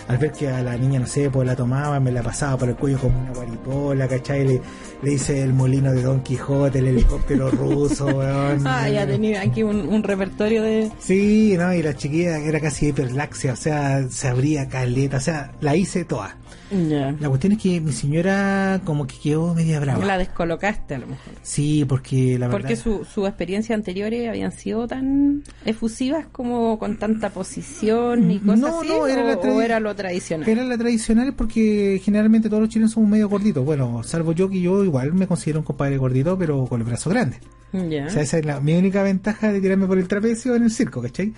Al 0.08 0.18
ver 0.18 0.32
que 0.32 0.48
a 0.48 0.60
la 0.60 0.76
niña, 0.76 0.98
no 0.98 1.06
sé, 1.06 1.30
pues 1.30 1.46
la 1.46 1.54
tomaba, 1.54 2.00
me 2.00 2.10
la 2.10 2.20
pasaba 2.20 2.56
por 2.56 2.68
el 2.68 2.74
cuello 2.74 2.98
como 2.98 3.20
una 3.20 3.32
guaripola, 3.32 4.08
¿cachai? 4.08 4.44
Le, 4.44 4.60
le 5.02 5.12
hice 5.12 5.40
el 5.40 5.52
molino 5.52 5.92
de 5.92 6.02
Don 6.02 6.20
Quijote, 6.20 6.80
el 6.80 6.88
helicóptero 6.88 7.48
ruso, 7.50 8.06
weón. 8.16 8.66
Ah, 8.66 8.88
ya 8.88 9.06
tenía 9.06 9.40
aquí 9.42 9.62
un, 9.62 9.76
un 9.88 10.02
repertorio 10.02 10.64
de... 10.64 10.90
Sí, 10.98 11.54
no, 11.56 11.72
y 11.72 11.82
la 11.82 11.94
chiquilla 11.94 12.38
era 12.38 12.58
casi 12.58 12.88
hiperlaxia, 12.88 13.52
o 13.52 13.56
sea, 13.56 14.08
se 14.08 14.26
abría 14.26 14.68
caleta, 14.68 15.18
o 15.18 15.20
sea, 15.20 15.52
la 15.60 15.76
hice 15.76 16.04
toda. 16.04 16.36
La 16.70 17.28
cuestión 17.28 17.54
es 17.54 17.58
que 17.58 17.80
mi 17.80 17.92
señora 17.92 18.80
como 18.84 19.06
que 19.06 19.16
quedó 19.22 19.54
media 19.54 19.80
brava. 19.80 20.04
La 20.04 20.18
descolocaste 20.18 20.94
a 20.94 20.98
lo 20.98 21.08
mejor. 21.08 21.34
Sí, 21.42 21.84
porque 21.88 22.38
la 22.38 22.46
verdad... 22.46 22.60
Porque 22.60 22.76
su, 22.76 23.04
sus 23.04 23.26
experiencias 23.26 23.76
anteriores 23.76 24.28
habían 24.28 24.52
sido 24.52 24.86
tan 24.86 25.42
efusivas 25.64 26.26
como 26.30 26.78
con 26.78 26.96
tanta 26.98 27.30
posición 27.30 28.30
y 28.30 28.38
cosas 28.38 28.58
No, 28.60 28.78
así, 28.80 28.88
no, 28.88 29.06
era 29.08 29.22
o, 29.22 29.26
la 29.26 29.40
tradi- 29.40 29.56
o 29.56 29.62
era 29.62 29.80
lo 29.80 29.94
tradicional. 29.96 30.48
Era 30.48 30.64
la 30.64 30.78
tradicional 30.78 31.34
porque 31.34 32.00
generalmente 32.04 32.48
todos 32.48 32.60
los 32.62 32.68
chilenos 32.70 32.92
somos 32.92 33.08
medio 33.10 33.28
gorditos. 33.28 33.64
Bueno, 33.64 34.02
salvo 34.04 34.32
yo 34.32 34.48
que 34.48 34.60
yo 34.60 34.84
igual 34.84 35.12
me 35.12 35.26
considero 35.26 35.58
un 35.58 35.64
compadre 35.64 35.96
gordito, 35.96 36.38
pero 36.38 36.66
con 36.66 36.80
el 36.80 36.86
brazo 36.86 37.10
grande. 37.10 37.38
Ya. 37.72 38.06
O 38.06 38.10
sea, 38.10 38.22
esa 38.22 38.38
es 38.38 38.44
la, 38.44 38.60
mi 38.60 38.74
única 38.74 39.02
ventaja 39.02 39.52
de 39.52 39.60
tirarme 39.60 39.86
por 39.86 39.98
el 39.98 40.06
trapecio 40.08 40.54
en 40.54 40.62
el 40.64 40.70
circo, 40.70 41.02
¿cachai? 41.02 41.32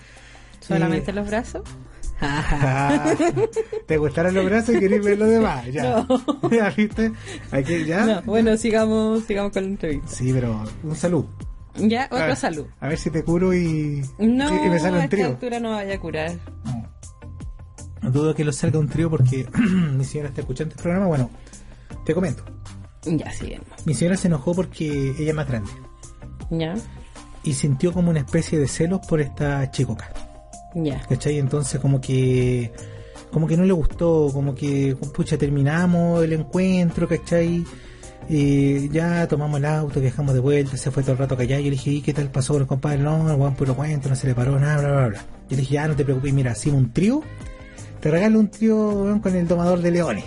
¿Solamente 0.60 1.10
Eh, 1.10 1.14
los 1.14 1.26
brazos? 1.26 1.62
Ah, 2.21 3.14
¿Te 3.87 3.97
gustaron 3.99 4.35
los 4.35 4.45
brazos 4.45 4.76
y 4.76 4.81
querés 4.81 5.04
ver 5.04 5.19
los 5.19 5.28
demás? 5.28 5.64
Ya. 5.73 6.07
¿Ya 6.50 6.71
viste? 6.71 7.12
Hay 7.50 7.64
que, 7.64 7.85
¿ya? 7.85 8.04
No, 8.04 8.23
bueno, 8.23 8.57
sigamos, 8.57 9.25
sigamos 9.25 9.52
con 9.52 9.62
la 9.64 9.69
entrevista. 9.71 10.09
Sí, 10.09 10.33
pero 10.33 10.62
un 10.83 10.95
salud. 10.97 11.25
Ya, 11.76 12.02
A 12.04 12.14
otro 12.14 12.26
ver, 12.26 12.37
salud. 12.37 12.66
A 12.81 12.88
ver 12.88 12.99
si 12.99 13.11
te 13.11 13.25
curo 13.25 13.54
y, 13.54 14.02
No, 14.19 14.64
y, 14.64 14.69
me 14.69 14.78
sale 14.78 14.97
a 14.97 14.99
un 14.99 15.04
esta 15.04 15.09
trío. 15.09 15.26
altura 15.26 15.59
no 15.59 15.71
vaya 15.71 15.95
a 15.95 16.00
curar. 16.00 16.33
No 18.02 18.11
dudo 18.11 18.35
que 18.35 18.45
lo 18.45 18.52
salga 18.52 18.78
un 18.78 18.88
trío 18.88 19.09
porque 19.09 19.47
mi 19.97 20.04
señora 20.04 20.28
está 20.28 20.42
escuchando 20.42 20.73
este 20.73 20.83
programa. 20.83 21.07
Bueno, 21.07 21.31
te 22.04 22.14
comento. 22.14 22.45
Ya, 23.04 23.31
sigamos. 23.33 23.66
Mi 23.85 23.95
señora 23.95 24.16
se 24.16 24.28
enojó 24.28 24.54
porque 24.54 25.14
ella 25.19 25.31
es 25.31 25.35
más 25.35 25.49
grande 25.49 25.71
Ya, 26.50 26.75
y 27.42 27.54
sintió 27.54 27.92
como 27.92 28.11
una 28.11 28.21
especie 28.21 28.59
de 28.61 28.69
celos 28.69 29.00
por 29.09 29.21
esta 29.21 29.69
chicoca. 29.71 30.12
Ya. 30.75 31.00
¿Cachai? 31.09 31.38
Entonces 31.38 31.81
como 31.81 32.00
que 32.00 32.73
como 33.31 33.47
que 33.47 33.57
no 33.57 33.64
le 33.64 33.73
gustó, 33.73 34.31
como 34.33 34.55
que 34.55 34.95
pucha 35.14 35.38
terminamos 35.38 36.23
el 36.23 36.35
encuentro, 36.35 37.09
¿cachai? 37.09 37.64
Y 38.29 38.88
ya 38.91 39.26
tomamos 39.26 39.59
el 39.59 39.64
auto, 39.64 40.00
viajamos 40.00 40.35
de 40.35 40.41
vuelta, 40.41 40.76
se 40.76 40.91
fue 40.91 41.02
todo 41.02 41.12
el 41.12 41.19
rato 41.19 41.37
callado. 41.37 41.61
Yo 41.61 41.71
le 41.71 41.73
dije, 41.73 41.91
¿y 41.91 42.02
qué 42.02 42.12
tal 42.12 42.31
pasó 42.31 42.52
con 42.52 42.62
el 42.62 42.69
compadre? 42.69 42.99
No, 42.99 43.31
el 43.31 43.41
weón 43.41 43.55
puro 43.55 43.75
cuento, 43.75 44.09
no 44.09 44.17
se 44.17 44.26
le 44.26 44.35
paró 44.35 44.59
nada, 44.61 44.81
bla, 44.81 44.91
bla, 44.91 45.09
bla. 45.09 45.19
Yo 45.49 45.57
le 45.57 45.57
dije, 45.57 45.75
ya 45.75 45.88
no 45.88 45.97
te 45.97 46.05
preocupes, 46.05 46.33
mira, 46.33 46.52
hacemos 46.52 46.79
un 46.79 46.93
trío, 46.93 47.23
te 48.00 48.11
regalo 48.11 48.38
un 48.38 48.49
trío 48.49 49.19
con 49.23 49.35
el 49.35 49.49
domador 49.49 49.81
de 49.81 49.91
leones. 49.91 50.25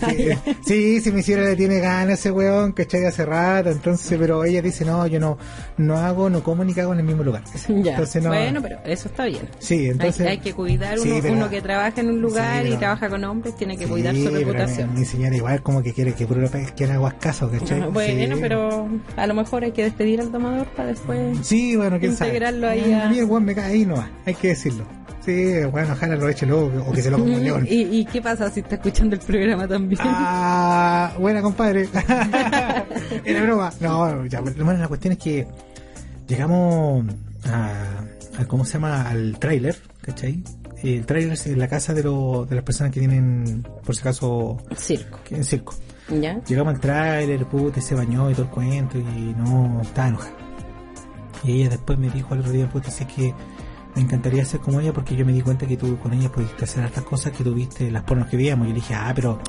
Sí, 0.10 0.28
sí, 0.64 1.00
si 1.00 1.12
mi 1.12 1.22
señora 1.22 1.44
le 1.44 1.56
tiene 1.56 1.78
ganas 1.80 2.18
ese 2.20 2.30
weón, 2.30 2.72
¿cachai? 2.72 3.04
Hace 3.04 3.24
rato, 3.24 3.70
entonces, 3.70 4.16
pero 4.18 4.44
ella 4.44 4.62
dice, 4.62 4.84
no, 4.84 5.06
yo 5.06 5.20
no, 5.20 5.38
no 5.76 5.96
hago, 5.98 6.30
no 6.30 6.42
como 6.42 6.64
ni 6.64 6.72
cago 6.74 6.92
en 6.92 7.00
el 7.00 7.04
mismo 7.06 7.22
lugar. 7.22 7.42
Ya. 7.68 7.92
Entonces, 7.92 8.22
no, 8.22 8.28
Bueno, 8.30 8.60
pero 8.62 8.78
eso 8.84 9.08
está 9.08 9.24
bien. 9.26 9.48
Sí, 9.58 9.88
entonces. 9.88 10.20
hay, 10.22 10.26
hay 10.32 10.38
que 10.38 10.52
cuidar 10.54 10.98
uno, 10.98 11.02
Sí, 11.14 11.18
pero- 11.22 11.34
uno 11.34 11.48
que 11.50 11.60
trabaja 11.62 12.00
en 12.00 12.08
un 12.10 12.20
lugar 12.20 12.64
Sí, 12.66 12.72
y 12.72 12.76
trabaja 12.76 13.08
con 13.08 13.24
hombres, 13.24 13.56
tiene 13.56 13.76
que 13.76 13.86
cuidar 13.86 14.14
su 14.14 14.28
reputación. 14.30 14.92
Mi, 14.94 15.00
mi 15.00 15.06
señora 15.06 15.36
igual 15.36 15.62
como 15.62 15.82
que 15.82 15.92
quiere 15.92 16.12
que 16.14 16.26
que 16.76 16.86
le 16.86 16.92
hagas 16.92 17.14
caso, 17.14 17.50
¿cachai? 17.50 17.80
Bueno, 17.90 18.36
pero 18.40 18.88
a 19.16 19.26
lo 19.26 19.34
mejor 19.34 19.64
hay 19.64 19.72
que 19.72 19.84
despedir 19.84 20.20
al 20.20 20.30
domador 20.32 20.66
para 20.68 20.88
después. 20.90 21.38
Sí, 21.42 21.76
bueno, 21.76 21.98
quién 21.98 22.16
sabe. 22.16 22.30
integrarlo 22.30 22.68
ahí 22.68 22.92
a- 22.92 23.06
A 23.06 23.10
mí 23.10 23.18
el 23.18 23.24
weón 23.24 23.44
me 23.44 23.54
cae 23.54 23.72
ahí 23.72 23.86
nomás, 23.86 24.08
hay 24.26 24.34
que 24.34 24.48
decirlo. 24.48 24.84
Sí, 25.24 25.52
bueno, 25.70 25.92
ojalá 25.92 26.16
lo 26.16 26.28
eche 26.28 26.46
luego 26.46 26.82
o 26.86 26.92
que 26.92 27.02
se 27.02 27.10
lo 27.10 27.18
coma 27.18 27.34
un 27.36 27.44
león. 27.44 27.66
¿Y, 27.70 27.82
y 28.00 28.04
qué 28.06 28.22
pasa 28.22 28.50
si 28.50 28.60
está 28.60 28.76
escuchando 28.76 29.14
el 29.16 29.20
programa 29.20 29.68
también? 29.68 30.00
Ah, 30.02 31.12
buena 31.18 31.42
compadre. 31.42 31.88
Era 33.24 33.42
broma. 33.42 33.72
No, 33.80 34.24
ya, 34.26 34.40
bueno, 34.40 34.72
la 34.74 34.88
cuestión 34.88 35.12
es 35.12 35.18
que 35.18 35.46
llegamos 36.26 37.04
a, 37.44 37.70
a- 38.38 38.44
¿cómo 38.46 38.64
se 38.64 38.74
llama? 38.74 39.08
Al 39.08 39.38
tráiler, 39.38 39.76
¿cachai? 40.02 40.42
El 40.82 41.04
tráiler 41.04 41.32
es 41.34 41.46
la 41.48 41.68
casa 41.68 41.92
de, 41.92 42.02
lo- 42.02 42.46
de 42.48 42.54
las 42.56 42.64
personas 42.64 42.92
que 42.92 43.00
tienen, 43.00 43.66
por 43.84 43.94
si 43.94 44.00
acaso, 44.00 44.56
Circo. 44.76 45.20
que 45.24 45.36
en 45.36 45.44
circo. 45.44 45.74
¿Ya? 46.08 46.40
Llegamos 46.44 46.74
al 46.74 46.80
tráiler, 46.80 47.44
puta, 47.46 47.80
se 47.80 47.94
bañó 47.94 48.30
y 48.30 48.32
todo 48.34 48.44
el 48.46 48.50
cuento 48.50 48.98
y 48.98 49.34
no, 49.36 49.80
estaba 49.82 50.08
enojada. 50.08 50.32
Y 51.44 51.60
ella 51.60 51.68
después 51.70 51.98
me 51.98 52.08
dijo 52.10 52.34
al 52.34 52.40
otro 52.40 52.52
día, 52.52 52.68
puta, 52.68 52.90
si 52.90 53.04
es 53.04 53.12
que 53.12 53.34
me 53.94 54.02
encantaría 54.02 54.44
ser 54.44 54.60
como 54.60 54.80
ella 54.80 54.92
porque 54.92 55.16
yo 55.16 55.26
me 55.26 55.32
di 55.32 55.40
cuenta 55.40 55.66
que 55.66 55.76
tú 55.76 55.98
con 55.98 56.12
ella 56.12 56.30
pudiste 56.30 56.64
hacer 56.64 56.84
estas 56.84 57.04
cosas 57.04 57.32
que 57.32 57.42
tuviste 57.42 57.90
las 57.90 58.02
pornos 58.04 58.28
que 58.28 58.36
veíamos. 58.36 58.66
Yo 58.66 58.74
le 58.74 58.80
dije, 58.80 58.94
ah, 58.94 59.12
pero 59.14 59.40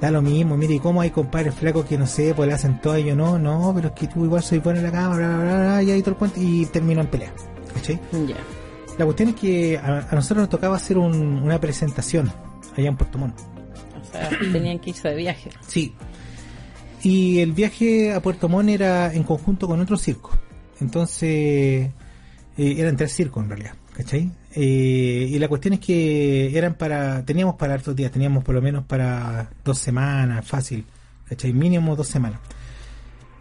da 0.00 0.10
lo 0.10 0.22
mismo, 0.22 0.56
mire, 0.56 0.74
¿y 0.74 0.78
cómo 0.80 1.00
hay 1.00 1.10
compadres 1.10 1.54
flacos 1.54 1.86
que 1.86 1.96
no 1.96 2.06
sé, 2.06 2.34
pues 2.34 2.48
le 2.48 2.54
hacen 2.54 2.80
todo 2.80 2.98
y 2.98 3.04
yo 3.04 3.14
no? 3.14 3.38
No, 3.38 3.72
pero 3.74 3.88
es 3.88 3.94
que 3.94 4.08
tú 4.08 4.24
igual 4.24 4.42
soy 4.42 4.58
bueno 4.58 4.80
en 4.80 4.86
la 4.86 4.92
cama, 4.92 5.16
bla, 5.16 5.28
bla, 5.28 5.38
bla, 5.38 5.58
bla, 5.60 5.82
y 5.82 5.90
ahí 5.90 6.00
todo 6.00 6.10
el 6.10 6.16
cuento 6.16 6.40
y 6.40 6.66
terminó 6.66 7.00
en 7.00 7.06
pelea. 7.06 7.32
¿Cachai? 7.74 8.00
Ya. 8.26 8.36
La 8.98 9.04
cuestión 9.04 9.30
es 9.30 9.34
que 9.36 9.78
a, 9.78 10.08
nosotros 10.12 10.38
nos 10.38 10.48
tocaba 10.48 10.76
hacer 10.76 10.98
una 10.98 11.58
presentación 11.60 12.32
allá 12.76 12.88
en 12.88 12.96
Puerto 12.96 13.18
Montt. 13.18 13.38
O 13.40 14.12
sea, 14.12 14.28
tenían 14.52 14.78
que 14.78 14.90
irse 14.90 15.08
de 15.08 15.16
viaje. 15.16 15.50
Sí. 15.66 15.94
Y 17.02 17.40
el 17.40 17.52
viaje 17.52 18.12
a 18.12 18.20
Puerto 18.20 18.48
Montt 18.48 18.70
era 18.70 19.12
en 19.12 19.22
conjunto 19.22 19.66
con 19.66 19.80
otro 19.80 19.96
circo. 19.96 20.30
Entonces, 20.80 21.90
eh, 22.56 22.74
eran 22.78 22.96
tres 22.96 23.12
circos 23.12 23.42
en 23.42 23.48
realidad, 23.48 23.74
¿cachai? 23.94 24.30
Eh, 24.54 25.26
y 25.30 25.38
la 25.38 25.48
cuestión 25.48 25.74
es 25.74 25.80
que 25.80 26.56
eran 26.56 26.74
para, 26.74 27.24
teníamos 27.24 27.56
para 27.56 27.74
hartos 27.74 27.96
días, 27.96 28.12
teníamos 28.12 28.44
por 28.44 28.54
lo 28.54 28.62
menos 28.62 28.84
para 28.84 29.50
dos 29.64 29.78
semanas, 29.78 30.46
fácil, 30.46 30.84
¿cachai? 31.28 31.52
Mínimo 31.52 31.96
dos 31.96 32.08
semanas. 32.08 32.40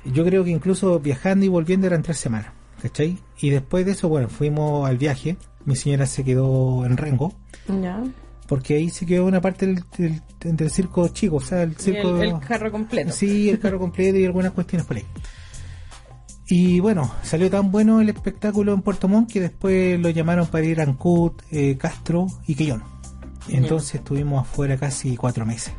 Yo 0.05 0.25
creo 0.25 0.43
que 0.43 0.51
incluso 0.51 0.99
viajando 0.99 1.45
y 1.45 1.49
volviendo 1.49 1.87
eran 1.87 2.01
tres 2.01 2.17
semanas, 2.17 2.53
¿cachai? 2.81 3.17
Y 3.39 3.49
después 3.49 3.85
de 3.85 3.91
eso, 3.91 4.07
bueno, 4.07 4.29
fuimos 4.29 4.89
al 4.89 4.97
viaje, 4.97 5.35
mi 5.65 5.75
señora 5.75 6.05
se 6.05 6.23
quedó 6.23 6.85
en 6.85 6.97
Rengo. 6.97 7.33
Ya. 7.67 8.01
Porque 8.47 8.75
ahí 8.75 8.89
se 8.89 9.05
quedó 9.05 9.25
una 9.25 9.41
parte 9.41 9.65
del, 9.65 10.21
del, 10.39 10.71
circo 10.71 11.07
chico, 11.09 11.37
o 11.37 11.41
sea, 11.41 11.63
el 11.63 11.75
circo... 11.75 12.21
El, 12.21 12.39
carro 12.39 12.71
completo. 12.71 13.11
Sí, 13.11 13.49
el 13.49 13.59
carro 13.59 13.79
completo 13.79 14.17
y 14.17 14.25
algunas 14.25 14.51
cuestiones 14.51 14.85
por 14.85 14.97
ahí. 14.97 15.05
Y 16.51 16.81
bueno, 16.81 17.09
salió 17.23 17.49
tan 17.49 17.71
bueno 17.71 18.01
el 18.01 18.09
espectáculo 18.09 18.73
en 18.73 18.81
Puerto 18.81 19.07
Montt 19.07 19.31
que 19.31 19.39
después 19.39 19.97
lo 19.97 20.09
llamaron 20.09 20.47
para 20.47 20.65
ir 20.65 20.81
a 20.81 20.83
Ancud, 20.83 21.31
eh, 21.49 21.77
Castro 21.77 22.27
y 22.45 22.55
Quillón. 22.55 22.83
Entonces 23.47 23.95
estuvimos 23.95 24.41
afuera 24.41 24.75
casi 24.75 25.15
cuatro 25.15 25.45
meses. 25.45 25.73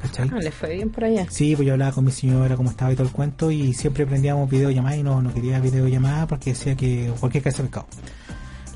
¿Cachai? 0.00 0.30
Ah, 0.32 0.38
¿Le 0.40 0.52
fue 0.52 0.76
bien 0.76 0.90
por 0.90 1.02
allá? 1.02 1.26
Sí, 1.30 1.56
pues 1.56 1.66
yo 1.66 1.72
hablaba 1.72 1.90
con 1.90 2.04
mi 2.04 2.12
señora 2.12 2.54
cómo 2.54 2.70
estaba 2.70 2.92
y 2.92 2.94
todo 2.94 3.08
el 3.08 3.12
cuento 3.12 3.50
y 3.50 3.74
siempre 3.74 4.06
prendíamos 4.06 4.48
videollamadas 4.48 4.98
y 4.98 5.02
no, 5.02 5.20
no 5.20 5.34
quería 5.34 5.58
videollamada 5.58 6.28
porque 6.28 6.50
decía 6.50 6.76
que 6.76 7.12
cualquier 7.18 7.42
caso 7.42 7.62
pescado. 7.64 7.88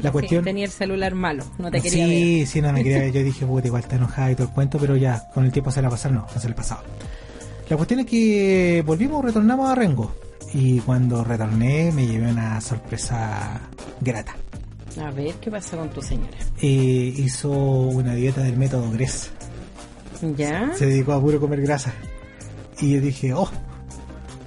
La 0.03 0.11
cuestión... 0.11 0.43
Tenía 0.43 0.65
el 0.65 0.73
celular 0.73 1.15
malo, 1.15 1.45
no 1.59 1.71
te 1.71 1.81
quería 1.81 2.05
sí, 2.05 2.39
ver. 2.41 2.47
Sí, 2.49 2.61
no 2.61 2.73
me 2.73 2.83
quería 2.83 2.99
ver. 2.99 3.13
Yo 3.13 3.23
dije, 3.23 3.47
puta, 3.47 3.69
igual 3.69 3.85
está 3.85 3.95
enojada 3.95 4.33
y 4.33 4.35
todo 4.35 4.49
el 4.49 4.53
cuento, 4.53 4.79
pero 4.81 4.97
ya, 4.97 5.29
con 5.33 5.45
el 5.45 5.53
tiempo 5.53 5.71
se 5.71 5.83
la 5.83 5.89
pasar, 5.89 6.11
no, 6.11 6.27
no 6.35 6.41
se 6.41 6.49
le 6.49 6.55
pasaba. 6.57 6.83
La 7.69 7.77
cuestión 7.77 8.01
es 8.01 8.07
que 8.07 8.83
volvimos, 8.85 9.25
retornamos 9.25 9.71
a 9.71 9.77
Rengo 9.77 10.13
y 10.53 10.81
cuando 10.81 11.25
retorné 11.25 11.93
me 11.93 12.07
llevé 12.07 12.31
una 12.31 12.61
sorpresa 12.61 13.61
grata. 14.01 14.35
A 15.01 15.11
ver, 15.11 15.35
¿qué 15.37 15.51
pasó 15.51 15.77
con 15.77 15.91
tu 15.91 16.03
señora? 16.03 16.37
Eh, 16.61 17.15
hizo 17.17 17.51
una 17.51 18.15
dieta 18.15 18.43
del 18.43 18.57
método 18.57 18.91
Gres. 18.91 19.31
¿Ya? 20.37 20.73
Se 20.75 20.87
dedicó 20.87 21.13
a 21.13 21.21
puro 21.21 21.39
comer 21.39 21.61
grasa. 21.61 21.93
Y 22.81 22.95
yo 22.95 23.01
dije, 23.01 23.33
oh, 23.35 23.49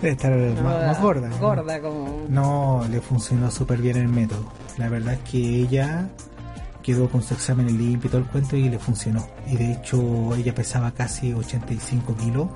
debe 0.01 0.13
estar 0.13 0.33
más, 0.61 1.01
gorda. 1.01 1.29
Gorda 1.39 1.81
como... 1.81 2.25
No, 2.27 2.85
le 2.89 2.99
funcionó 2.99 3.49
súper 3.49 3.81
bien 3.81 3.97
el 3.97 4.09
método. 4.09 4.51
La 4.77 4.89
verdad 4.89 5.13
es 5.13 5.29
que 5.29 5.37
ella 5.37 6.09
quedó 6.83 7.09
con 7.09 7.21
su 7.21 7.33
examen 7.33 7.67
limpio 7.67 8.07
y 8.07 8.11
todo 8.11 8.21
el 8.21 8.27
cuento 8.27 8.57
y 8.57 8.67
le 8.67 8.79
funcionó. 8.79 9.25
Y 9.47 9.55
de 9.55 9.73
hecho 9.73 10.35
ella 10.35 10.53
pesaba 10.53 10.91
casi 10.91 11.33
85 11.33 12.15
kilos, 12.17 12.47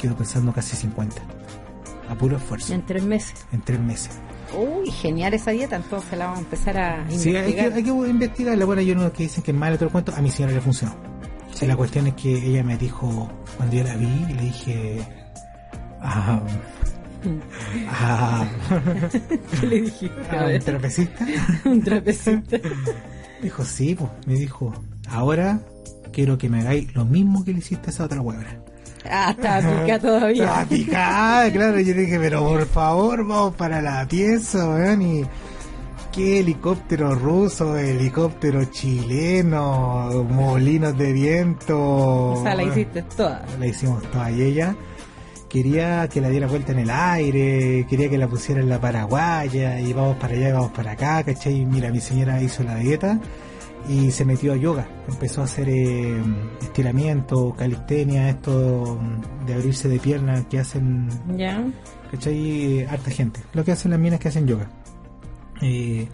quedó 0.00 0.14
pesando 0.14 0.52
casi 0.52 0.76
50 0.76 1.38
a 2.08 2.14
puro 2.14 2.36
esfuerzo. 2.36 2.72
En 2.74 2.84
tres 2.84 3.04
meses. 3.04 3.46
En 3.52 3.60
tres 3.62 3.80
meses. 3.80 4.18
Uy, 4.56 4.90
genial 4.90 5.34
esa 5.34 5.50
dieta, 5.50 5.76
entonces 5.76 6.18
la 6.18 6.26
vamos 6.26 6.38
a 6.38 6.42
empezar 6.42 6.78
a 6.78 7.02
investigar. 7.02 7.44
Sí, 7.44 7.58
hay 7.58 7.82
que, 7.82 7.90
investigarla. 7.90 8.64
Bueno, 8.64 8.82
yo 8.82 8.94
no 8.94 9.12
que 9.12 9.24
dicen 9.24 9.42
que 9.42 9.50
es 9.50 9.56
malo, 9.56 9.76
te 9.76 9.84
lo 9.84 9.90
cuento, 9.90 10.14
a 10.14 10.22
mi 10.22 10.30
señora 10.30 10.54
le 10.54 10.60
funcionó. 10.60 10.94
Sí. 11.52 11.66
La 11.66 11.76
cuestión 11.76 12.06
es 12.06 12.14
que 12.14 12.32
ella 12.32 12.62
me 12.62 12.76
dijo, 12.76 13.30
cuando 13.56 13.76
yo 13.76 13.84
la 13.84 13.96
vi, 13.96 14.34
le 14.34 14.42
dije, 14.42 15.06
ah, 16.00 16.40
ah, 17.88 18.48
¿Qué 19.60 19.66
le 19.66 19.80
dije? 19.82 20.10
Ah, 20.30 20.46
¿Un 20.52 20.60
trapecista? 20.60 21.26
un 21.64 21.82
trapecista. 21.82 22.58
dijo, 23.42 23.64
sí, 23.64 23.94
pues, 23.94 24.10
me 24.26 24.34
dijo, 24.34 24.72
ahora 25.08 25.60
quiero 26.12 26.38
que 26.38 26.48
me 26.48 26.60
hagáis 26.60 26.94
lo 26.94 27.04
mismo 27.04 27.44
que 27.44 27.52
le 27.52 27.58
hiciste 27.58 27.88
a 27.88 27.90
esa 27.90 28.04
otra 28.04 28.20
huevra. 28.20 28.62
Ah, 29.04 29.34
picada 29.36 29.98
todavía. 29.98 30.66
Picada, 30.68 31.50
claro. 31.52 31.80
Yo 31.80 31.94
dije, 31.94 32.18
pero 32.18 32.44
por 32.44 32.66
favor, 32.66 33.26
vamos 33.26 33.54
para 33.54 33.80
la 33.80 34.06
pieza, 34.06 34.68
weón. 34.68 35.02
Y 35.02 35.24
qué 36.12 36.40
helicóptero 36.40 37.14
ruso, 37.14 37.76
helicóptero 37.76 38.64
chileno, 38.64 40.24
molinos 40.28 40.96
de 40.98 41.12
viento. 41.12 41.78
O 42.32 42.42
sea, 42.42 42.54
la 42.54 42.64
hiciste 42.64 43.02
toda. 43.02 43.44
La 43.58 43.66
hicimos 43.66 44.02
toda. 44.10 44.30
Y 44.30 44.42
ella 44.42 44.74
quería 45.48 46.08
que 46.08 46.20
la 46.20 46.28
diera 46.28 46.46
vuelta 46.46 46.72
en 46.72 46.80
el 46.80 46.90
aire, 46.90 47.86
quería 47.88 48.10
que 48.10 48.18
la 48.18 48.28
pusiera 48.28 48.60
en 48.60 48.68
la 48.68 48.80
paraguaya, 48.80 49.80
y 49.80 49.92
vamos 49.94 50.16
para 50.18 50.34
allá, 50.34 50.52
vamos 50.52 50.72
para 50.72 50.92
acá, 50.92 51.22
¿cachai? 51.24 51.64
Mira, 51.64 51.90
mi 51.90 52.00
señora 52.00 52.42
hizo 52.42 52.62
la 52.64 52.76
dieta 52.76 53.18
y 53.88 54.10
se 54.10 54.24
metió 54.24 54.52
a 54.52 54.56
yoga. 54.56 54.88
Empezó 55.08 55.40
a 55.40 55.44
hacer 55.44 55.68
eh, 55.68 56.22
estiramiento, 56.60 57.54
calistenia, 57.56 58.28
esto 58.28 58.98
de 59.46 59.54
abrirse 59.54 59.88
de 59.88 59.98
piernas 59.98 60.46
que 60.46 60.58
hacen. 60.58 61.08
Ya. 61.36 61.64
¿Cachai? 62.10 62.86
Harta 62.86 63.10
gente. 63.10 63.40
Lo 63.52 63.64
que 63.64 63.72
hacen 63.72 63.90
las 63.90 64.00
minas 64.00 64.20
que 64.20 64.28
hacen 64.28 64.46
yoga. 64.46 64.68
Eh, 65.62 66.08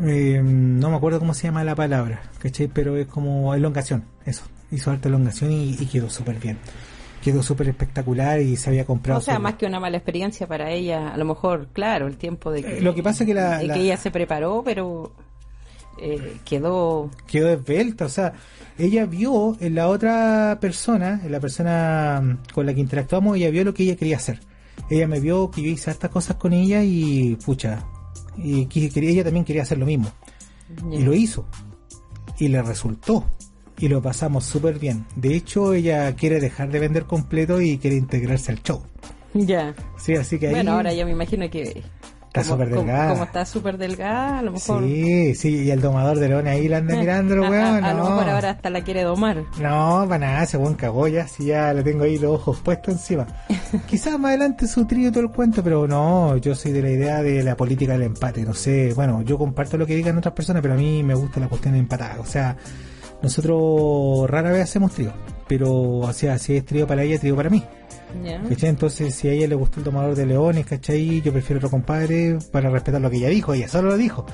eh, 0.00 0.40
no 0.42 0.90
me 0.90 0.96
acuerdo 0.96 1.18
cómo 1.18 1.34
se 1.34 1.44
llama 1.44 1.64
la 1.64 1.74
palabra, 1.74 2.22
¿cachai? 2.38 2.68
Pero 2.68 2.96
es 2.96 3.06
como 3.06 3.54
elongación, 3.54 4.04
eso. 4.24 4.42
Hizo 4.70 4.90
harta 4.90 5.08
elongación 5.08 5.52
y, 5.52 5.74
quedó 5.86 6.10
súper 6.10 6.38
bien. 6.38 6.58
Quedó 7.22 7.42
súper 7.42 7.68
espectacular 7.68 8.40
y 8.40 8.56
se 8.56 8.70
había 8.70 8.84
comprado. 8.84 9.18
O 9.18 9.22
sea, 9.22 9.38
más 9.38 9.54
que 9.54 9.66
una 9.66 9.80
mala 9.80 9.96
experiencia 9.96 10.46
para 10.46 10.70
ella, 10.70 11.08
a 11.08 11.16
lo 11.16 11.24
mejor, 11.24 11.68
claro, 11.72 12.06
el 12.06 12.16
tiempo 12.16 12.50
de 12.50 12.62
que, 12.62 12.80
lo 12.80 12.94
que, 12.94 13.02
pasa 13.02 13.24
que, 13.24 13.34
la, 13.34 13.58
que 13.58 13.80
ella 13.80 13.96
se 13.96 14.10
preparó, 14.10 14.62
pero 14.64 15.12
eh, 16.00 16.38
quedó... 16.44 17.10
Quedó 17.26 17.50
esbelta, 17.50 18.06
o 18.06 18.08
sea, 18.08 18.32
ella 18.78 19.06
vio 19.06 19.56
en 19.60 19.74
la 19.74 19.88
otra 19.88 20.58
persona, 20.60 21.20
en 21.24 21.32
la 21.32 21.40
persona 21.40 22.20
mm, 22.22 22.52
con 22.52 22.66
la 22.66 22.74
que 22.74 22.80
interactuamos, 22.80 23.36
ella 23.36 23.50
vio 23.50 23.64
lo 23.64 23.74
que 23.74 23.84
ella 23.84 23.96
quería 23.96 24.16
hacer. 24.16 24.40
Ella 24.90 25.08
me 25.08 25.20
vio 25.20 25.50
que 25.50 25.62
yo 25.62 25.68
hice 25.68 25.90
estas 25.90 26.10
cosas 26.10 26.36
con 26.36 26.52
ella 26.52 26.82
y, 26.82 27.36
pucha, 27.44 27.84
y 28.36 28.66
quería, 28.66 29.10
ella 29.10 29.24
también 29.24 29.44
quería 29.44 29.62
hacer 29.62 29.78
lo 29.78 29.86
mismo. 29.86 30.10
Y 30.90 31.02
lo 31.02 31.14
hizo. 31.14 31.46
Y 32.38 32.48
le 32.48 32.62
resultó. 32.62 33.24
Y 33.78 33.88
lo 33.88 34.00
pasamos 34.00 34.44
súper 34.44 34.78
bien. 34.78 35.04
De 35.16 35.34
hecho, 35.34 35.74
ella 35.74 36.14
quiere 36.14 36.40
dejar 36.40 36.70
de 36.70 36.80
vender 36.80 37.04
completo 37.04 37.60
y 37.60 37.78
quiere 37.78 37.96
integrarse 37.96 38.52
al 38.52 38.62
show. 38.62 38.82
Ya. 39.34 39.74
Sí, 39.98 40.14
así 40.14 40.38
que 40.38 40.48
ahí... 40.48 40.54
Bueno, 40.54 40.72
ahora 40.72 40.94
yo 40.94 41.04
me 41.04 41.12
imagino 41.12 41.48
que 41.50 41.82
Está 42.40 42.52
súper 42.52 42.68
delgada. 42.68 43.08
Como, 43.10 43.24
está 43.24 43.44
súper 43.46 43.78
delgada, 43.78 44.38
a 44.38 44.42
lo 44.42 44.52
mejor. 44.52 44.82
Sí, 44.82 45.34
sí, 45.34 45.64
y 45.64 45.70
el 45.70 45.80
domador 45.80 46.18
de 46.18 46.28
leones 46.28 46.52
ahí 46.52 46.68
la 46.68 46.78
anda 46.78 46.96
mirando, 47.00 47.34
weón. 47.40 47.84
A, 47.84 47.94
lo 47.94 48.04
mejor 48.04 48.28
ahora 48.28 48.50
hasta 48.50 48.68
la 48.68 48.82
quiere 48.82 49.02
domar. 49.02 49.44
No, 49.60 50.04
para 50.06 50.18
nada, 50.18 50.42
ese 50.42 50.58
buen 50.58 50.74
cagó 50.74 51.08
ya, 51.08 51.26
si 51.26 51.46
ya 51.46 51.72
le 51.72 51.82
tengo 51.82 52.04
ahí 52.04 52.18
los 52.18 52.32
ojos 52.32 52.60
puestos 52.60 52.94
encima. 52.94 53.26
Quizás 53.86 54.18
más 54.18 54.30
adelante 54.30 54.66
su 54.66 54.84
trío 54.86 55.10
todo 55.10 55.22
el 55.22 55.30
cuento, 55.30 55.62
pero 55.62 55.88
no, 55.88 56.36
yo 56.36 56.54
soy 56.54 56.72
de 56.72 56.82
la 56.82 56.90
idea 56.90 57.22
de 57.22 57.42
la 57.42 57.56
política 57.56 57.92
del 57.92 58.02
empate. 58.02 58.42
No 58.42 58.52
sé, 58.52 58.92
bueno, 58.94 59.22
yo 59.22 59.38
comparto 59.38 59.78
lo 59.78 59.86
que 59.86 59.96
digan 59.96 60.18
otras 60.18 60.34
personas, 60.34 60.60
pero 60.60 60.74
a 60.74 60.76
mí 60.76 61.02
me 61.02 61.14
gusta 61.14 61.40
la 61.40 61.48
cuestión 61.48 61.74
de 61.74 61.80
empatar. 61.80 62.18
O 62.18 62.26
sea, 62.26 62.56
nosotros 63.22 64.28
rara 64.28 64.50
vez 64.50 64.64
hacemos 64.64 64.92
trío, 64.92 65.12
pero, 65.48 65.72
o 65.72 66.12
sea, 66.12 66.38
si 66.38 66.56
es 66.56 66.64
trío 66.64 66.86
para 66.86 67.02
ella, 67.02 67.18
trío 67.18 67.34
para 67.34 67.48
mí. 67.50 67.62
Entonces, 68.24 69.14
si 69.14 69.28
a 69.28 69.32
ella 69.32 69.48
le 69.48 69.54
gustó 69.54 69.80
el 69.80 69.84
tomador 69.84 70.14
de 70.14 70.26
leones, 70.26 70.66
¿cachai? 70.66 71.20
Yo 71.22 71.32
prefiero 71.32 71.58
otro 71.58 71.70
compadre 71.70 72.38
para 72.50 72.70
respetar 72.70 73.00
lo 73.00 73.10
que 73.10 73.18
ella 73.18 73.28
dijo. 73.28 73.54
Ella 73.54 73.68
solo 73.68 73.90
lo 73.90 73.96
dijo. 73.96 74.26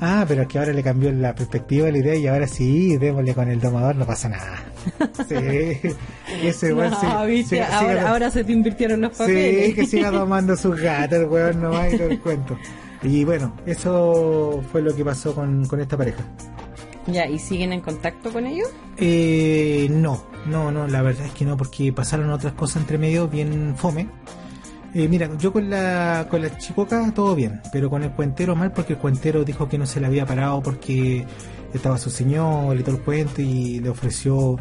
Ah, 0.00 0.24
pero 0.26 0.42
es 0.42 0.48
que 0.48 0.58
ahora 0.58 0.72
le 0.72 0.82
cambió 0.82 1.12
la 1.12 1.34
perspectiva, 1.34 1.90
la 1.90 1.98
idea, 1.98 2.14
y 2.14 2.26
ahora 2.26 2.46
sí, 2.46 2.96
démosle 2.96 3.34
con 3.34 3.48
el 3.50 3.60
domador, 3.60 3.96
no 3.96 4.06
pasa 4.06 4.28
nada. 4.28 4.64
Sí, 5.28 5.94
ese 6.42 6.72
no, 6.72 6.98
sí, 7.46 7.58
ahora, 7.58 8.30
se 8.30 8.44
te 8.44 8.52
invirtieron 8.52 9.02
los 9.02 9.16
papeles. 9.16 9.66
Sí, 9.66 9.74
que 9.74 9.86
siga 9.86 10.10
tomando 10.10 10.56
sus 10.56 10.80
gatos, 10.80 11.18
el 11.18 11.26
weón, 11.26 11.60
no 11.60 11.88
y 11.88 11.98
todo 11.98 12.08
el 12.08 12.20
cuento. 12.20 12.56
Y 13.02 13.24
bueno, 13.24 13.54
eso 13.66 14.62
fue 14.72 14.80
lo 14.80 14.94
que 14.94 15.04
pasó 15.04 15.34
con, 15.34 15.66
con 15.66 15.80
esta 15.80 15.96
pareja. 15.96 16.24
Ya, 17.06 17.26
¿y 17.26 17.38
siguen 17.38 17.72
en 17.72 17.80
contacto 17.80 18.32
con 18.32 18.46
ellos? 18.46 18.68
Eh, 18.96 19.88
no, 19.90 20.22
no, 20.46 20.70
no, 20.70 20.86
la 20.86 21.02
verdad 21.02 21.26
es 21.26 21.32
que 21.32 21.44
no, 21.44 21.56
porque 21.56 21.92
pasaron 21.92 22.30
otras 22.30 22.52
cosas 22.52 22.82
entre 22.82 22.98
medio 22.98 23.28
bien 23.28 23.74
fome. 23.76 24.08
Eh, 24.92 25.08
mira, 25.08 25.30
yo 25.38 25.52
con 25.52 25.70
la, 25.70 26.26
con 26.28 26.42
la 26.42 26.56
chicoca 26.58 27.12
todo 27.14 27.34
bien, 27.34 27.60
pero 27.72 27.88
con 27.88 28.02
el 28.02 28.10
cuentero 28.10 28.56
mal 28.56 28.72
porque 28.72 28.94
el 28.94 28.98
cuentero 28.98 29.44
dijo 29.44 29.68
que 29.68 29.78
no 29.78 29.86
se 29.86 30.00
le 30.00 30.06
había 30.06 30.26
parado 30.26 30.62
porque 30.62 31.24
estaba 31.72 31.96
su 31.96 32.10
señor 32.10 32.76
y 32.76 32.82
todo 32.82 32.96
el 32.96 33.02
cuento 33.02 33.40
y 33.40 33.78
le 33.78 33.88
ofreció 33.88 34.56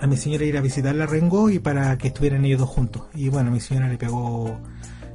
a 0.00 0.06
mi 0.06 0.16
señora 0.16 0.44
ir 0.44 0.56
a 0.56 0.60
visitar 0.60 0.94
la 0.94 1.06
Rengo 1.06 1.50
y 1.50 1.58
para 1.58 1.98
que 1.98 2.08
estuvieran 2.08 2.44
ellos 2.44 2.60
dos 2.60 2.68
juntos. 2.68 3.02
Y 3.14 3.28
bueno, 3.28 3.50
mi 3.50 3.58
señora 3.58 3.88
le 3.88 3.98
pegó 3.98 4.56